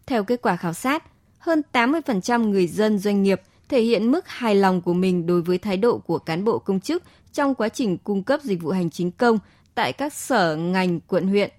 Theo 0.06 0.24
kết 0.24 0.42
quả 0.42 0.56
khảo 0.56 0.72
sát, 0.72 1.04
hơn 1.38 1.62
80% 1.72 2.48
người 2.48 2.66
dân 2.66 2.98
doanh 2.98 3.22
nghiệp 3.22 3.40
thể 3.68 3.80
hiện 3.80 4.10
mức 4.10 4.28
hài 4.28 4.54
lòng 4.54 4.80
của 4.80 4.94
mình 4.94 5.26
đối 5.26 5.42
với 5.42 5.58
thái 5.58 5.76
độ 5.76 5.98
của 5.98 6.18
cán 6.18 6.44
bộ 6.44 6.58
công 6.58 6.80
chức 6.80 7.02
trong 7.32 7.54
quá 7.54 7.68
trình 7.68 7.98
cung 7.98 8.22
cấp 8.22 8.40
dịch 8.42 8.62
vụ 8.62 8.70
hành 8.70 8.90
chính 8.90 9.10
công 9.10 9.38
tại 9.74 9.92
các 9.92 10.12
sở 10.12 10.56
ngành 10.56 11.00
quận 11.00 11.28
huyện 11.28 11.50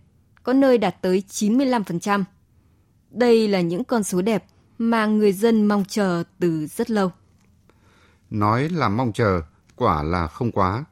có 0.44 0.54
nơi 0.54 0.78
đạt 0.78 1.02
tới 1.02 1.24
95%. 1.30 2.24
Đây 3.12 3.48
là 3.48 3.62
những 3.62 3.84
con 3.84 4.04
số 4.04 4.22
đẹp 4.22 4.46
mà 4.78 5.06
người 5.06 5.34
dân 5.34 5.66
mong 5.66 5.86
chờ 5.88 6.24
từ 6.40 6.68
rất 6.68 6.92
lâu. 6.92 7.12
Nói 8.30 8.70
là 8.70 8.90
mong 8.90 9.14
chờ, 9.14 9.42
quả 9.76 10.04
là 10.04 10.28
không 10.28 10.52
quá. 10.52 10.86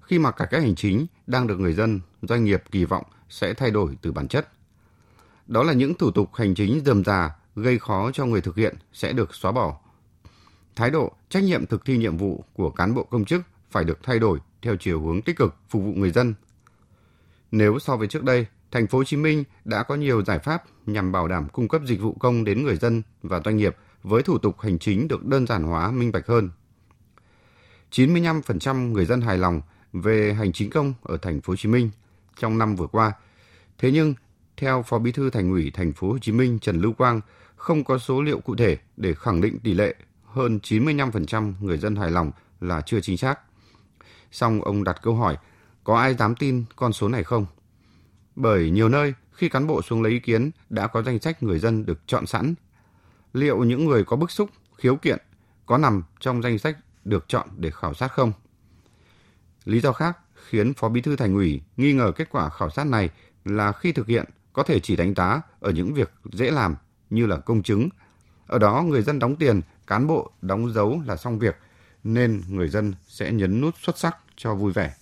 Khi 0.00 0.18
mà 0.18 0.30
cải 0.30 0.48
cách 0.50 0.62
hành 0.62 0.74
chính 0.74 1.06
đang 1.26 1.46
được 1.46 1.60
người 1.60 1.72
dân, 1.72 2.00
doanh 2.22 2.44
nghiệp 2.44 2.62
kỳ 2.70 2.84
vọng 2.84 3.04
sẽ 3.28 3.54
thay 3.54 3.70
đổi 3.70 3.96
từ 4.02 4.12
bản 4.12 4.28
chất. 4.28 4.48
Đó 5.46 5.62
là 5.62 5.72
những 5.72 5.94
thủ 5.94 6.10
tục 6.10 6.34
hành 6.34 6.54
chính 6.54 6.80
dườm 6.84 7.04
già 7.04 7.30
gây 7.56 7.78
khó 7.78 8.10
cho 8.12 8.26
người 8.26 8.40
thực 8.40 8.56
hiện 8.56 8.76
sẽ 8.92 9.12
được 9.12 9.34
xóa 9.34 9.52
bỏ. 9.52 9.80
Thái 10.76 10.90
độ, 10.90 11.12
trách 11.28 11.44
nhiệm 11.44 11.66
thực 11.66 11.84
thi 11.84 11.96
nhiệm 11.96 12.16
vụ 12.16 12.44
của 12.54 12.70
cán 12.70 12.94
bộ 12.94 13.04
công 13.04 13.24
chức 13.24 13.42
phải 13.70 13.84
được 13.84 13.98
thay 14.02 14.18
đổi 14.18 14.38
theo 14.62 14.76
chiều 14.80 15.00
hướng 15.00 15.22
tích 15.22 15.36
cực 15.36 15.54
phục 15.68 15.82
vụ 15.82 15.92
người 15.92 16.10
dân. 16.10 16.34
Nếu 17.50 17.78
so 17.78 17.96
với 17.96 18.08
trước 18.08 18.24
đây, 18.24 18.46
thành 18.74 18.86
phố 18.86 18.98
Hồ 18.98 19.04
Chí 19.04 19.16
Minh 19.16 19.44
đã 19.64 19.82
có 19.82 19.94
nhiều 19.94 20.24
giải 20.24 20.38
pháp 20.38 20.64
nhằm 20.86 21.12
bảo 21.12 21.28
đảm 21.28 21.48
cung 21.48 21.68
cấp 21.68 21.82
dịch 21.86 22.00
vụ 22.00 22.12
công 22.12 22.44
đến 22.44 22.64
người 22.64 22.76
dân 22.76 23.02
và 23.22 23.40
doanh 23.44 23.56
nghiệp 23.56 23.76
với 24.02 24.22
thủ 24.22 24.38
tục 24.38 24.60
hành 24.60 24.78
chính 24.78 25.08
được 25.08 25.24
đơn 25.24 25.46
giản 25.46 25.62
hóa 25.62 25.90
minh 25.90 26.12
bạch 26.12 26.26
hơn. 26.26 26.50
95% 27.90 28.92
người 28.92 29.06
dân 29.06 29.20
hài 29.20 29.38
lòng 29.38 29.60
về 29.92 30.34
hành 30.34 30.52
chính 30.52 30.70
công 30.70 30.94
ở 31.02 31.16
thành 31.16 31.40
phố 31.40 31.50
Hồ 31.50 31.56
Chí 31.56 31.68
Minh 31.68 31.90
trong 32.40 32.58
năm 32.58 32.76
vừa 32.76 32.86
qua. 32.86 33.12
Thế 33.78 33.92
nhưng, 33.92 34.14
theo 34.56 34.82
Phó 34.82 34.98
Bí 34.98 35.12
thư 35.12 35.30
Thành 35.30 35.50
ủy 35.50 35.70
Thành 35.74 35.92
phố 35.92 36.12
Hồ 36.12 36.18
Chí 36.18 36.32
Minh 36.32 36.58
Trần 36.58 36.80
Lưu 36.80 36.92
Quang, 36.92 37.20
không 37.56 37.84
có 37.84 37.98
số 37.98 38.22
liệu 38.22 38.40
cụ 38.40 38.56
thể 38.56 38.78
để 38.96 39.14
khẳng 39.14 39.40
định 39.40 39.58
tỷ 39.58 39.74
lệ 39.74 39.94
hơn 40.24 40.58
95% 40.62 41.52
người 41.60 41.78
dân 41.78 41.96
hài 41.96 42.10
lòng 42.10 42.30
là 42.60 42.80
chưa 42.80 43.00
chính 43.00 43.16
xác. 43.16 43.40
Song 44.32 44.62
ông 44.62 44.84
đặt 44.84 44.96
câu 45.02 45.14
hỏi, 45.14 45.36
có 45.84 45.98
ai 45.98 46.14
dám 46.14 46.34
tin 46.34 46.64
con 46.76 46.92
số 46.92 47.08
này 47.08 47.24
không? 47.24 47.46
Bởi 48.36 48.70
nhiều 48.70 48.88
nơi, 48.88 49.14
khi 49.32 49.48
cán 49.48 49.66
bộ 49.66 49.82
xuống 49.82 50.02
lấy 50.02 50.12
ý 50.12 50.18
kiến 50.18 50.50
đã 50.70 50.86
có 50.86 51.02
danh 51.02 51.18
sách 51.18 51.42
người 51.42 51.58
dân 51.58 51.86
được 51.86 52.00
chọn 52.06 52.26
sẵn. 52.26 52.54
Liệu 53.32 53.64
những 53.64 53.84
người 53.84 54.04
có 54.04 54.16
bức 54.16 54.30
xúc, 54.30 54.50
khiếu 54.78 54.96
kiện 54.96 55.18
có 55.66 55.78
nằm 55.78 56.02
trong 56.20 56.42
danh 56.42 56.58
sách 56.58 56.78
được 57.04 57.24
chọn 57.28 57.48
để 57.56 57.70
khảo 57.70 57.94
sát 57.94 58.08
không? 58.08 58.32
Lý 59.64 59.80
do 59.80 59.92
khác 59.92 60.18
khiến 60.48 60.74
Phó 60.74 60.88
Bí 60.88 61.00
thư 61.00 61.16
Thành 61.16 61.34
ủy 61.34 61.60
nghi 61.76 61.92
ngờ 61.92 62.12
kết 62.16 62.28
quả 62.30 62.48
khảo 62.48 62.70
sát 62.70 62.86
này 62.86 63.10
là 63.44 63.72
khi 63.72 63.92
thực 63.92 64.06
hiện 64.06 64.24
có 64.52 64.62
thể 64.62 64.80
chỉ 64.80 64.96
đánh 64.96 65.14
giá 65.14 65.42
ở 65.60 65.70
những 65.70 65.94
việc 65.94 66.12
dễ 66.32 66.50
làm 66.50 66.76
như 67.10 67.26
là 67.26 67.36
công 67.36 67.62
chứng. 67.62 67.88
Ở 68.46 68.58
đó 68.58 68.82
người 68.82 69.02
dân 69.02 69.18
đóng 69.18 69.36
tiền, 69.36 69.60
cán 69.86 70.06
bộ 70.06 70.30
đóng 70.42 70.72
dấu 70.72 71.02
là 71.06 71.16
xong 71.16 71.38
việc, 71.38 71.56
nên 72.04 72.42
người 72.48 72.68
dân 72.68 72.94
sẽ 73.06 73.32
nhấn 73.32 73.60
nút 73.60 73.74
xuất 73.82 73.98
sắc 73.98 74.16
cho 74.36 74.54
vui 74.54 74.72
vẻ. 74.72 74.94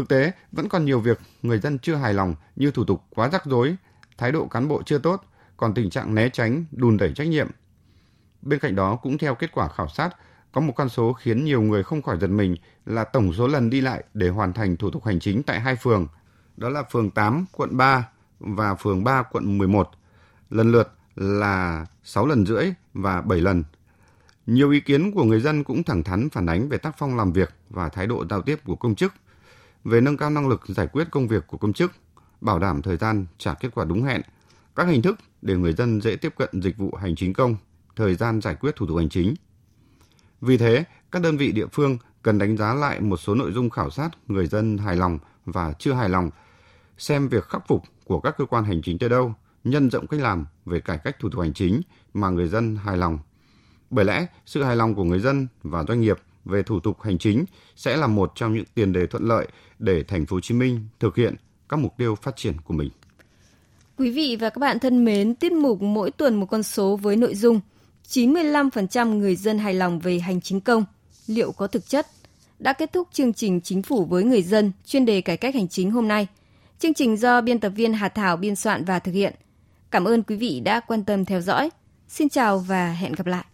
Thực 0.00 0.08
tế, 0.08 0.32
vẫn 0.52 0.68
còn 0.68 0.84
nhiều 0.84 1.00
việc 1.00 1.20
người 1.42 1.58
dân 1.58 1.78
chưa 1.78 1.94
hài 1.94 2.14
lòng 2.14 2.34
như 2.56 2.70
thủ 2.70 2.84
tục 2.84 3.04
quá 3.10 3.28
rắc 3.32 3.44
rối, 3.44 3.76
thái 4.18 4.32
độ 4.32 4.46
cán 4.46 4.68
bộ 4.68 4.82
chưa 4.82 4.98
tốt, 4.98 5.24
còn 5.56 5.74
tình 5.74 5.90
trạng 5.90 6.14
né 6.14 6.28
tránh, 6.28 6.64
đùn 6.72 6.96
đẩy 6.96 7.12
trách 7.14 7.28
nhiệm. 7.28 7.48
Bên 8.42 8.58
cạnh 8.58 8.74
đó 8.74 8.96
cũng 8.96 9.18
theo 9.18 9.34
kết 9.34 9.52
quả 9.52 9.68
khảo 9.68 9.88
sát, 9.88 10.10
có 10.52 10.60
một 10.60 10.72
con 10.76 10.88
số 10.88 11.12
khiến 11.12 11.44
nhiều 11.44 11.62
người 11.62 11.82
không 11.82 12.02
khỏi 12.02 12.18
giật 12.20 12.26
mình 12.26 12.56
là 12.86 13.04
tổng 13.04 13.32
số 13.32 13.46
lần 13.46 13.70
đi 13.70 13.80
lại 13.80 14.04
để 14.14 14.28
hoàn 14.28 14.52
thành 14.52 14.76
thủ 14.76 14.90
tục 14.90 15.04
hành 15.04 15.20
chính 15.20 15.42
tại 15.42 15.60
hai 15.60 15.76
phường. 15.76 16.06
Đó 16.56 16.68
là 16.68 16.82
phường 16.82 17.10
8, 17.10 17.44
quận 17.52 17.76
3 17.76 18.08
và 18.38 18.74
phường 18.74 19.04
3, 19.04 19.22
quận 19.22 19.58
11. 19.58 19.90
Lần 20.50 20.72
lượt 20.72 20.92
là 21.16 21.86
6 22.04 22.26
lần 22.26 22.46
rưỡi 22.46 22.64
và 22.94 23.22
7 23.22 23.40
lần. 23.40 23.64
Nhiều 24.46 24.70
ý 24.70 24.80
kiến 24.80 25.12
của 25.12 25.24
người 25.24 25.40
dân 25.40 25.64
cũng 25.64 25.82
thẳng 25.82 26.02
thắn 26.02 26.28
phản 26.30 26.46
ánh 26.46 26.68
về 26.68 26.78
tác 26.78 26.94
phong 26.98 27.16
làm 27.16 27.32
việc 27.32 27.50
và 27.70 27.88
thái 27.88 28.06
độ 28.06 28.24
giao 28.30 28.42
tiếp 28.42 28.60
của 28.64 28.76
công 28.76 28.94
chức, 28.94 29.12
về 29.84 30.00
nâng 30.00 30.16
cao 30.16 30.30
năng 30.30 30.48
lực 30.48 30.60
giải 30.68 30.86
quyết 30.86 31.10
công 31.10 31.28
việc 31.28 31.46
của 31.46 31.56
công 31.56 31.72
chức, 31.72 31.92
bảo 32.40 32.58
đảm 32.58 32.82
thời 32.82 32.96
gian 32.96 33.26
trả 33.38 33.54
kết 33.54 33.68
quả 33.74 33.84
đúng 33.84 34.02
hẹn, 34.02 34.20
các 34.76 34.84
hình 34.88 35.02
thức 35.02 35.18
để 35.42 35.56
người 35.56 35.72
dân 35.72 36.00
dễ 36.00 36.16
tiếp 36.16 36.34
cận 36.36 36.62
dịch 36.62 36.78
vụ 36.78 36.94
hành 37.00 37.16
chính 37.16 37.32
công, 37.32 37.56
thời 37.96 38.14
gian 38.14 38.40
giải 38.40 38.54
quyết 38.54 38.76
thủ 38.76 38.86
tục 38.86 38.96
hành 38.96 39.08
chính. 39.08 39.34
Vì 40.40 40.56
thế, 40.56 40.84
các 41.10 41.22
đơn 41.22 41.36
vị 41.36 41.52
địa 41.52 41.66
phương 41.72 41.98
cần 42.22 42.38
đánh 42.38 42.56
giá 42.56 42.74
lại 42.74 43.00
một 43.00 43.16
số 43.16 43.34
nội 43.34 43.52
dung 43.52 43.70
khảo 43.70 43.90
sát 43.90 44.10
người 44.28 44.46
dân 44.46 44.78
hài 44.78 44.96
lòng 44.96 45.18
và 45.44 45.72
chưa 45.72 45.92
hài 45.92 46.08
lòng, 46.08 46.30
xem 46.98 47.28
việc 47.28 47.44
khắc 47.44 47.68
phục 47.68 47.82
của 48.04 48.20
các 48.20 48.34
cơ 48.38 48.44
quan 48.44 48.64
hành 48.64 48.82
chính 48.82 48.98
tới 48.98 49.08
đâu, 49.08 49.34
nhân 49.64 49.90
rộng 49.90 50.06
cách 50.06 50.20
làm 50.20 50.46
về 50.66 50.80
cải 50.80 50.98
cách 50.98 51.16
thủ 51.20 51.30
tục 51.30 51.40
hành 51.40 51.54
chính 51.54 51.80
mà 52.14 52.30
người 52.30 52.48
dân 52.48 52.76
hài 52.76 52.96
lòng. 52.96 53.18
Bởi 53.90 54.04
lẽ, 54.04 54.26
sự 54.46 54.62
hài 54.62 54.76
lòng 54.76 54.94
của 54.94 55.04
người 55.04 55.20
dân 55.20 55.46
và 55.62 55.84
doanh 55.88 56.00
nghiệp 56.00 56.18
về 56.44 56.62
thủ 56.62 56.80
tục 56.80 57.02
hành 57.02 57.18
chính 57.18 57.44
sẽ 57.76 57.96
là 57.96 58.06
một 58.06 58.32
trong 58.34 58.54
những 58.54 58.64
tiền 58.74 58.92
đề 58.92 59.06
thuận 59.06 59.24
lợi 59.24 59.48
để 59.78 60.02
thành 60.02 60.26
phố 60.26 60.36
Hồ 60.36 60.40
Chí 60.40 60.54
Minh 60.54 60.80
thực 61.00 61.16
hiện 61.16 61.34
các 61.68 61.76
mục 61.76 61.96
tiêu 61.96 62.14
phát 62.14 62.36
triển 62.36 62.60
của 62.64 62.74
mình. 62.74 62.90
Quý 63.96 64.10
vị 64.10 64.36
và 64.40 64.50
các 64.50 64.58
bạn 64.58 64.78
thân 64.78 65.04
mến, 65.04 65.34
tiết 65.34 65.52
mục 65.52 65.82
mỗi 65.82 66.10
tuần 66.10 66.40
một 66.40 66.46
con 66.46 66.62
số 66.62 66.96
với 66.96 67.16
nội 67.16 67.34
dung 67.34 67.60
95% 68.08 69.18
người 69.18 69.36
dân 69.36 69.58
hài 69.58 69.74
lòng 69.74 69.98
về 69.98 70.18
hành 70.18 70.40
chính 70.40 70.60
công, 70.60 70.84
liệu 71.26 71.52
có 71.52 71.66
thực 71.66 71.88
chất? 71.88 72.06
Đã 72.58 72.72
kết 72.72 72.92
thúc 72.92 73.08
chương 73.12 73.32
trình 73.32 73.60
Chính 73.60 73.82
phủ 73.82 74.04
với 74.04 74.24
người 74.24 74.42
dân 74.42 74.72
chuyên 74.86 75.06
đề 75.06 75.20
cải 75.20 75.36
cách 75.36 75.54
hành 75.54 75.68
chính 75.68 75.90
hôm 75.90 76.08
nay. 76.08 76.26
Chương 76.78 76.94
trình 76.94 77.16
do 77.16 77.40
biên 77.40 77.60
tập 77.60 77.72
viên 77.76 77.92
Hà 77.92 78.08
Thảo 78.08 78.36
biên 78.36 78.56
soạn 78.56 78.84
và 78.84 78.98
thực 78.98 79.12
hiện. 79.12 79.34
Cảm 79.90 80.04
ơn 80.04 80.22
quý 80.22 80.36
vị 80.36 80.60
đã 80.60 80.80
quan 80.80 81.04
tâm 81.04 81.24
theo 81.24 81.40
dõi. 81.40 81.70
Xin 82.08 82.28
chào 82.28 82.58
và 82.58 82.92
hẹn 82.92 83.12
gặp 83.12 83.26
lại. 83.26 83.44